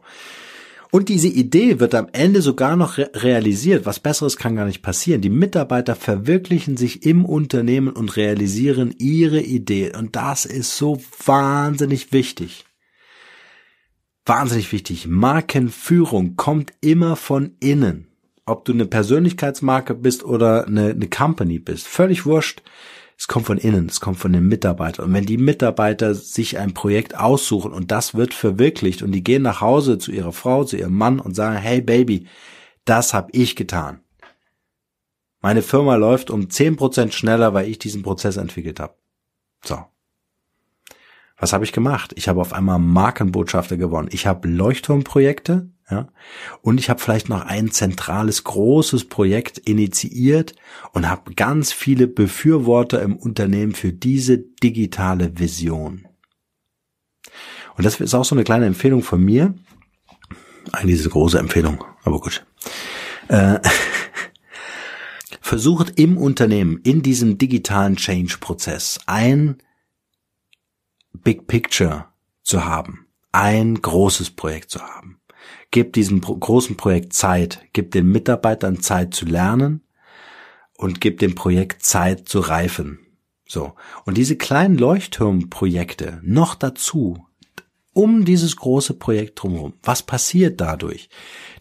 Und 0.94 1.09
diese 1.09 1.26
Idee 1.26 1.80
wird 1.80 1.92
am 1.96 2.07
Ende 2.12 2.40
sogar 2.40 2.76
noch 2.76 2.98
re 2.98 3.11
realisiert. 3.14 3.85
Was 3.85 3.98
Besseres 3.98 4.37
kann 4.37 4.54
gar 4.54 4.64
nicht 4.64 4.80
passieren. 4.80 5.22
Die 5.22 5.28
Mitarbeiter 5.28 5.96
verwirklichen 5.96 6.76
sich 6.76 7.04
im 7.04 7.24
Unternehmen 7.24 7.88
und 7.88 8.16
realisieren 8.16 8.94
ihre 8.96 9.40
Idee. 9.40 9.92
Und 9.92 10.14
das 10.14 10.44
ist 10.44 10.76
so 10.76 11.02
wahnsinnig 11.26 12.12
wichtig. 12.12 12.64
Wahnsinnig 14.24 14.70
wichtig. 14.70 15.09
Markenführung 15.09 16.37
kommt 16.37 16.72
immer 16.80 17.16
von 17.16 17.57
innen. 17.59 18.07
Ob 18.46 18.64
du 18.64 18.72
eine 18.72 18.87
Persönlichkeitsmarke 18.87 19.96
bist 19.96 20.22
oder 20.22 20.68
eine, 20.68 20.90
eine 20.90 21.09
Company 21.09 21.59
bist. 21.59 21.88
Völlig 21.88 22.24
wurscht. 22.24 22.62
Es 23.16 23.29
kommt 23.29 23.46
von 23.46 23.59
innen, 23.59 23.87
es 23.87 24.00
kommt 24.00 24.18
von 24.18 24.33
den 24.33 24.48
Mitarbeitern. 24.48 25.07
Und 25.07 25.14
wenn 25.14 25.27
die 25.27 25.38
Mitarbeiter 25.38 26.14
sich 26.14 26.59
ein 26.59 26.74
Projekt 26.74 27.16
aussuchen 27.16 27.72
und 27.72 27.90
das 27.90 28.14
wird 28.14 28.35
verwirklicht 28.35 29.03
und 29.03 29.12
die 29.12 29.24
gehen 29.24 29.42
nach 29.42 29.61
Hause 29.61 29.98
zu 29.98 30.12
ihrer 30.12 30.33
Frau, 30.33 30.64
zu 30.64 30.77
ihrem 30.77 30.94
Mann 30.94 31.20
und 31.20 31.35
sagen, 31.35 31.57
hey 31.57 31.81
Baby, 31.81 32.27
das 32.85 33.14
habe 33.14 33.31
ich 33.33 33.57
getan. 33.57 34.00
Meine 35.40 35.62
Firma 35.62 35.94
läuft 35.96 36.31
um 36.31 36.50
zehn 36.50 36.77
Prozent 36.77 37.14
schneller, 37.14 37.55
weil 37.55 37.68
ich 37.68 37.79
diesen 37.79 38.03
Prozess 38.03 38.37
entwickelt 38.37 38.81
habe. 38.81 38.94
So. 39.64 39.85
Was 41.37 41.53
habe 41.53 41.64
ich 41.64 41.73
gemacht? 41.73 42.12
Ich 42.16 42.29
habe 42.29 42.40
auf 42.40 42.53
einmal 42.53 42.79
Markenbotschafter 42.79 43.77
gewonnen. 43.77 44.09
Ich 44.12 44.27
habe 44.27 44.49
Leuchtturmprojekte 44.49 45.70
ja? 45.90 46.09
Und 46.62 46.79
ich 46.79 46.88
habe 46.88 47.01
vielleicht 47.01 47.29
noch 47.29 47.42
ein 47.42 47.70
zentrales, 47.70 48.44
großes 48.44 49.07
Projekt 49.07 49.59
initiiert 49.59 50.55
und 50.92 51.09
habe 51.09 51.35
ganz 51.35 51.73
viele 51.73 52.07
Befürworter 52.07 53.03
im 53.03 53.16
Unternehmen 53.16 53.75
für 53.75 53.92
diese 53.92 54.38
digitale 54.38 55.38
Vision. 55.38 56.07
Und 57.77 57.85
das 57.85 58.01
ist 58.01 58.14
auch 58.14 58.25
so 58.25 58.35
eine 58.35 58.44
kleine 58.44 58.66
Empfehlung 58.66 59.03
von 59.03 59.23
mir. 59.23 59.55
Eigentlich 60.73 60.97
diese 60.97 61.11
große 61.11 61.38
Empfehlung, 61.38 61.85
aber 62.05 62.20
gut. 62.20 62.47
Äh, 63.29 63.59
versucht 65.40 65.99
im 65.99 66.16
Unternehmen, 66.16 66.81
in 66.85 67.03
diesem 67.03 67.37
digitalen 67.37 67.97
Change-Prozess 67.97 69.01
ein 69.07 69.59
Big 71.22 71.46
Picture 71.46 72.07
zu 72.42 72.64
haben, 72.64 73.07
ein 73.33 73.81
großes 73.81 74.31
Projekt 74.33 74.70
zu 74.70 74.81
haben. 74.81 75.20
Gebt 75.70 75.96
diesem 75.96 76.20
großen 76.20 76.77
Projekt 76.77 77.12
Zeit, 77.12 77.61
gebt 77.72 77.94
den 77.94 78.11
Mitarbeitern 78.11 78.81
Zeit 78.81 79.14
zu 79.14 79.27
lernen 79.27 79.83
und 80.77 81.00
gebt 81.00 81.22
dem 81.22 81.35
Projekt 81.35 81.85
Zeit 81.85 82.29
zu 82.29 82.40
reifen. 82.40 83.00
So. 83.46 83.74
Und 84.05 84.16
diese 84.16 84.37
kleinen 84.37 84.79
Leuchtturmprojekte 84.79 86.20
noch 86.22 86.55
dazu, 86.55 87.27
um 87.94 88.24
dieses 88.24 88.57
große 88.57 88.94
Projekt 88.94 89.42
drumherum. 89.42 89.72
Was 89.83 90.02
passiert 90.02 90.61
dadurch? 90.61 91.09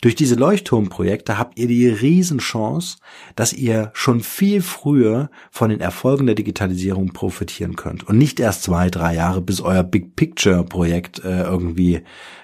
Durch 0.01 0.15
diese 0.15 0.35
Leuchtturmprojekte 0.35 1.37
habt 1.37 1.57
ihr 1.57 1.67
die 1.67 1.87
Riesenchance, 1.87 2.97
dass 3.35 3.53
ihr 3.53 3.91
schon 3.93 4.19
viel 4.21 4.61
früher 4.61 5.29
von 5.51 5.69
den 5.69 5.79
Erfolgen 5.79 6.25
der 6.25 6.35
Digitalisierung 6.35 7.13
profitieren 7.13 7.77
könnt 7.77 8.07
und 8.07 8.17
nicht 8.17 8.39
erst 8.39 8.63
zwei, 8.63 8.89
drei 8.89 9.15
Jahre, 9.15 9.41
bis 9.41 9.61
euer 9.61 9.83
Big 9.83 10.15
Picture 10.15 10.65
Projekt 10.65 11.23
äh, 11.23 11.43
irgendwie 11.43 12.01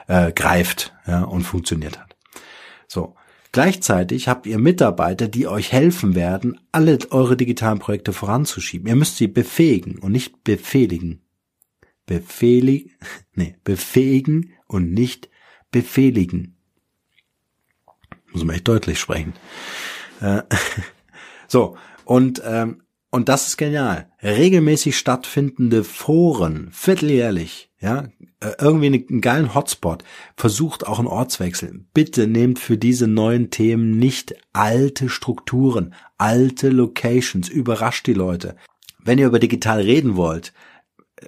äh, 0.08 0.32
greift 0.32 0.93
ja, 1.06 1.23
und 1.23 1.41
funktioniert 1.43 1.99
hat. 1.99 2.15
So. 2.88 3.15
Gleichzeitig 3.52 4.28
habt 4.28 4.45
ihr 4.45 4.60
Mitarbeiter, 4.60 5.28
die 5.28 5.47
euch 5.47 5.71
helfen 5.71 6.13
werden, 6.13 6.60
alle 6.71 6.99
eure 7.10 7.36
digitalen 7.36 7.80
Projekte 7.80 8.13
voranzuschieben. 8.13 8.88
Ihr 8.88 8.95
müsst 8.95 9.17
sie 9.17 9.28
befähigen 9.28 9.97
und 9.97 10.12
nicht 10.12 10.43
befehligen 10.43 11.23
befehligen, 12.10 12.91
nee, 13.36 13.56
befähigen 13.63 14.54
und 14.65 14.91
nicht 14.91 15.30
befehligen. 15.72 16.58
Muss 18.32 18.43
man 18.43 18.56
echt 18.56 18.67
deutlich 18.67 19.00
sprechen. 19.00 19.34
Äh, 20.19 20.41
so, 21.48 21.78
und, 22.06 22.41
ähm, 22.43 22.82
und 23.12 23.30
das 23.30 23.48
ist 23.48 23.58
genial. 23.58 24.12
Regelmäßig 24.24 24.98
stattfindende 24.98 25.84
Foren, 25.84 26.69
vierteljährlich, 26.72 27.72
ja, 27.80 28.10
äh, 28.39 28.54
irgendwie 28.60 28.88
einen 28.88 29.22
geilen 29.22 29.54
Hotspot, 29.54 30.04
versucht 30.36 30.88
auch 30.88 30.98
einen 30.98 31.08
Ortswechsel. 31.08 31.86
Bitte 31.93 32.26
nehmt 32.26 32.58
für 32.58 32.78
diese 32.80 33.08
neuen 33.08 33.52
Themen 33.52 34.00
nicht 34.00 34.34
alte 34.52 35.10
Strukturen, 35.10 35.93
alte 36.17 36.69
Locations, 36.69 37.50
überrascht 37.50 38.08
die 38.08 38.13
Leute. 38.13 38.56
Wenn 38.98 39.19
ihr 39.19 39.28
über 39.28 39.39
digital 39.39 39.82
reden 39.82 40.15
wollt, 40.15 40.54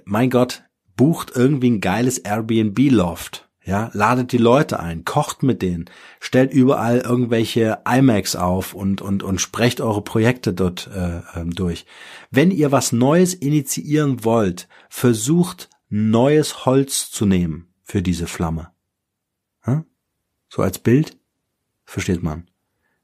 mein 0.04 0.30
Gott, 0.30 0.64
bucht 0.96 1.32
irgendwie 1.34 1.70
ein 1.70 1.80
geiles 1.80 2.18
Airbnb-Loft. 2.18 3.48
Ja, 3.64 3.90
ladet 3.92 4.32
die 4.32 4.38
Leute 4.38 4.80
ein, 4.80 5.04
kocht 5.04 5.44
mit 5.44 5.62
denen, 5.62 5.84
stellt 6.18 6.52
überall 6.52 6.98
irgendwelche 6.98 7.78
iMacs 7.86 8.34
auf 8.34 8.74
und 8.74 9.00
und 9.00 9.22
und 9.22 9.40
sprecht 9.40 9.80
eure 9.80 10.02
Projekte 10.02 10.52
dort 10.52 10.90
äh, 10.92 11.20
ähm, 11.36 11.54
durch. 11.54 11.86
Wenn 12.32 12.50
ihr 12.50 12.72
was 12.72 12.90
Neues 12.90 13.34
initiieren 13.34 14.24
wollt, 14.24 14.66
versucht 14.88 15.70
neues 15.88 16.66
Holz 16.66 17.12
zu 17.12 17.24
nehmen 17.24 17.68
für 17.84 18.02
diese 18.02 18.26
Flamme. 18.26 18.72
Hm? 19.60 19.84
So 20.48 20.62
als 20.62 20.80
Bild 20.80 21.16
versteht 21.84 22.22
man. 22.22 22.48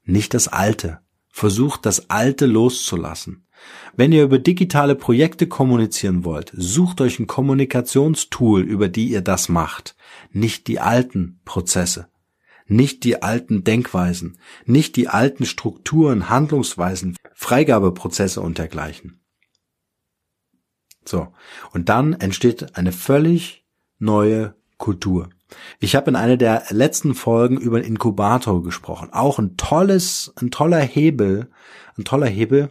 Nicht 0.03 0.33
das 0.33 0.49
Alte. 0.49 0.99
Versucht 1.29 1.85
das 1.85 2.09
Alte 2.09 2.47
loszulassen. 2.47 3.45
Wenn 3.95 4.11
ihr 4.11 4.23
über 4.23 4.39
digitale 4.39 4.95
Projekte 4.95 5.47
kommunizieren 5.47 6.23
wollt, 6.23 6.51
sucht 6.55 7.01
euch 7.01 7.19
ein 7.19 7.27
Kommunikationstool, 7.27 8.61
über 8.61 8.87
die 8.87 9.09
ihr 9.09 9.21
das 9.21 9.49
macht. 9.49 9.95
Nicht 10.31 10.67
die 10.67 10.79
alten 10.79 11.39
Prozesse, 11.45 12.07
nicht 12.67 13.03
die 13.03 13.21
alten 13.21 13.63
Denkweisen, 13.63 14.37
nicht 14.65 14.95
die 14.95 15.07
alten 15.07 15.45
Strukturen, 15.45 16.29
Handlungsweisen, 16.29 17.17
Freigabeprozesse 17.33 18.41
und 18.41 18.57
dergleichen. 18.57 19.19
So. 21.05 21.27
Und 21.71 21.89
dann 21.89 22.13
entsteht 22.13 22.77
eine 22.77 22.91
völlig 22.91 23.65
neue 23.97 24.55
Kultur. 24.77 25.29
Ich 25.79 25.95
habe 25.95 26.11
in 26.11 26.15
einer 26.15 26.37
der 26.37 26.63
letzten 26.69 27.15
Folgen 27.15 27.57
über 27.57 27.77
einen 27.77 27.87
Inkubator 27.87 28.63
gesprochen. 28.63 29.09
Auch 29.11 29.39
ein 29.39 29.57
tolles, 29.57 30.31
ein 30.39 30.51
toller 30.51 30.79
Hebel, 30.79 31.49
ein 31.97 32.05
toller 32.05 32.27
Hebel, 32.27 32.69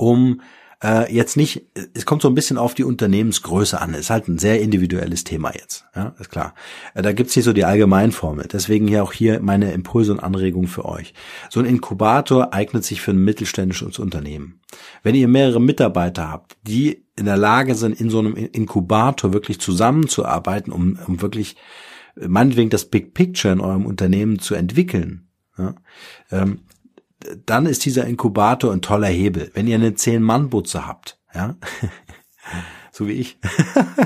um 0.00 0.40
äh, 0.82 1.14
jetzt 1.14 1.36
nicht, 1.36 1.66
es 1.92 2.06
kommt 2.06 2.22
so 2.22 2.28
ein 2.28 2.34
bisschen 2.34 2.56
auf 2.56 2.72
die 2.72 2.84
Unternehmensgröße 2.84 3.78
an. 3.78 3.92
Ist 3.92 4.08
halt 4.08 4.28
ein 4.28 4.38
sehr 4.38 4.62
individuelles 4.62 5.24
Thema 5.24 5.52
jetzt. 5.54 5.84
Ja, 5.94 6.14
ist 6.18 6.30
klar. 6.30 6.54
Äh, 6.94 7.02
da 7.02 7.12
gibt's 7.12 7.36
nicht 7.36 7.44
so 7.44 7.52
die 7.52 7.66
Allgemeinformel. 7.66 8.48
Deswegen 8.50 8.88
hier 8.88 9.02
auch 9.02 9.12
hier 9.12 9.40
meine 9.40 9.72
Impulse 9.72 10.12
und 10.12 10.20
Anregungen 10.20 10.68
für 10.68 10.86
euch. 10.86 11.12
So 11.50 11.60
ein 11.60 11.66
Inkubator 11.66 12.54
eignet 12.54 12.84
sich 12.84 13.02
für 13.02 13.10
ein 13.10 13.22
mittelständisches 13.22 13.98
Unternehmen. 13.98 14.60
Wenn 15.02 15.14
ihr 15.14 15.28
mehrere 15.28 15.60
Mitarbeiter 15.60 16.30
habt, 16.30 16.56
die 16.62 17.04
in 17.14 17.26
der 17.26 17.36
Lage 17.36 17.74
sind, 17.74 18.00
in 18.00 18.08
so 18.08 18.20
einem 18.20 18.34
Inkubator 18.34 19.34
wirklich 19.34 19.60
zusammenzuarbeiten, 19.60 20.72
um, 20.72 20.98
um 21.06 21.20
wirklich 21.20 21.56
meinetwegen 22.16 22.70
das 22.70 22.86
Big 22.86 23.12
Picture 23.12 23.52
in 23.52 23.60
eurem 23.60 23.84
Unternehmen 23.84 24.38
zu 24.38 24.54
entwickeln, 24.54 25.28
ja, 25.58 25.74
ähm, 26.30 26.60
dann 27.46 27.66
ist 27.66 27.84
dieser 27.84 28.06
Inkubator 28.06 28.72
ein 28.72 28.82
toller 28.82 29.08
Hebel. 29.08 29.50
Wenn 29.54 29.66
ihr 29.66 29.76
eine 29.76 29.94
Zehn-Mann-Butze 29.94 30.86
habt, 30.86 31.18
ja, 31.34 31.56
so 32.92 33.06
wie 33.06 33.12
ich, 33.12 33.38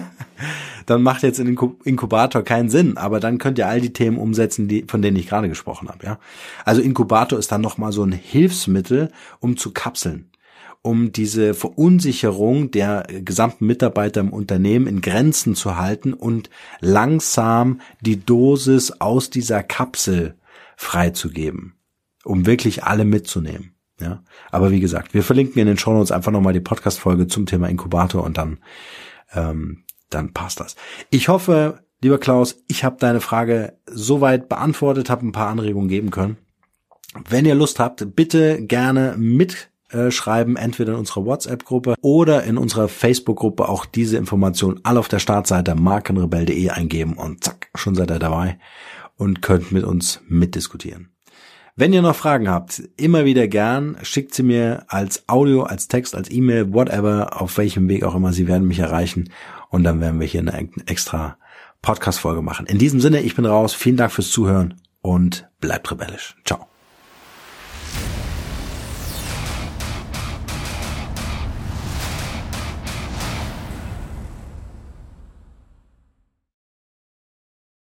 dann 0.87 1.03
macht 1.03 1.23
jetzt 1.23 1.41
ein 1.41 1.57
Inkubator 1.85 2.43
keinen 2.43 2.69
Sinn, 2.69 2.97
aber 2.97 3.21
dann 3.21 3.39
könnt 3.39 3.59
ihr 3.59 3.69
all 3.69 3.81
die 3.81 3.93
Themen 3.93 4.19
umsetzen, 4.19 4.69
die, 4.69 4.85
von 4.89 5.03
denen 5.03 5.17
ich 5.17 5.29
gerade 5.29 5.49
gesprochen 5.49 5.89
habe, 5.89 6.05
ja. 6.05 6.19
Also 6.65 6.83
Inkubator 6.83 7.39
ist 7.39 7.53
dann 7.53 7.61
nochmal 7.61 7.93
so 7.93 8.05
ein 8.05 8.13
Hilfsmittel, 8.13 9.11
um 9.41 9.57
zu 9.57 9.73
kapseln 9.73 10.31
um 10.87 11.13
diese 11.13 11.55
Verunsicherung 11.55 12.71
der 12.71 13.07
gesamten 13.09 13.65
Mitarbeiter 13.67 14.21
im 14.21 14.35
Unternehmen 14.35 14.87
in 14.87 15.01
Grenzen 15.01 15.55
zu 15.55 15.79
halten 15.79 16.13
und 16.13 16.51
langsam 16.81 17.81
die 18.03 18.23
Dosis 18.23 19.01
aus 19.01 19.31
dieser 19.31 19.63
Kapsel 19.63 20.35
freizugeben 20.77 21.74
um 22.25 22.47
wirklich 22.47 22.85
alle 22.85 23.05
mitzunehmen. 23.05 23.75
Ja, 24.01 24.25
aber 24.51 24.73
wie 24.73 24.81
gesagt, 24.81 25.15
wir 25.15 25.23
verlinken 25.23 25.61
in 25.61 25.69
den 25.69 25.79
Show 25.79 25.93
Notes 25.93 26.11
einfach 26.11 26.33
nochmal 26.33 26.53
die 26.53 26.61
Podcast-Folge 26.61 27.29
zum 27.29 27.47
Thema 27.47 27.69
Inkubator 27.69 28.25
und 28.25 28.37
dann, 28.37 28.59
ähm, 29.33 29.85
dann 30.11 30.33
passt 30.33 30.59
das. 30.59 30.75
Ich 31.11 31.29
hoffe, 31.29 31.85
lieber 32.03 32.19
Klaus, 32.19 32.65
ich 32.67 32.83
habe 32.83 32.97
deine 32.99 33.21
Frage 33.21 33.79
soweit 33.87 34.49
beantwortet, 34.49 35.11
habe 35.11 35.27
ein 35.27 35.33
paar 35.33 35.49
Anregungen 35.49 35.89
geben 35.89 36.11
können. 36.11 36.39
Wenn 37.29 37.47
ihr 37.47 37.55
Lust 37.55 37.79
habt, 37.79 38.17
bitte 38.17 38.63
gerne 38.67 39.15
mitschreiben, 39.17 40.57
entweder 40.57 40.95
in 40.95 40.99
unserer 40.99 41.25
WhatsApp-Gruppe 41.25 41.95
oder 42.01 42.43
in 42.43 42.59
unserer 42.59 42.89
Facebook-Gruppe 42.89 43.69
auch 43.69 43.87
diese 43.87 44.17
Informationen 44.17 44.81
alle 44.83 44.99
auf 44.99 45.09
der 45.09 45.21
Startseite 45.21 45.77
markenrebell.de 45.77 46.71
eingeben 46.71 47.15
und 47.15 47.45
zack, 47.45 47.71
schon 47.77 47.95
seid 47.95 48.11
ihr 48.11 48.19
dabei 48.19 48.59
und 49.17 49.41
könnt 49.41 49.71
mit 49.71 49.85
uns 49.85 50.21
mitdiskutieren. 50.27 51.14
Wenn 51.77 51.93
ihr 51.93 52.03
noch 52.03 52.15
Fragen 52.15 52.49
habt, 52.49 52.85
immer 52.97 53.25
wieder 53.25 53.49
gern, 53.49 53.97
schickt 54.03 54.33
sie 54.33 54.45
mir 54.45 54.85
als 54.87 55.29
Audio, 55.29 55.65
als 55.65 55.89
Text, 55.89 56.15
als 56.15 56.31
E-Mail, 56.31 56.73
whatever, 56.73 57.43
auf 57.43 57.59
welchem 57.59 57.89
Weg 57.89 58.05
auch 58.05 58.15
immer, 58.15 58.33
sie 58.33 58.47
werden 58.47 58.69
mich 58.69 58.79
erreichen 58.79 59.31
und 59.71 59.83
dann 59.83 60.01
werden 60.01 60.21
wir 60.21 60.27
hier 60.27 60.41
eine 60.41 60.69
extra 60.87 61.37
Podcast-Folge 61.83 62.43
machen. 62.43 62.67
In 62.67 62.79
diesem 62.79 63.01
Sinne, 63.01 63.23
ich 63.23 63.35
bin 63.35 63.45
raus. 63.45 63.75
Vielen 63.75 63.97
Dank 63.97 64.13
fürs 64.13 64.31
Zuhören 64.31 64.81
und 65.03 65.49
bleibt 65.61 65.91
rebellisch. 65.91 66.37
Ciao. 66.45 66.69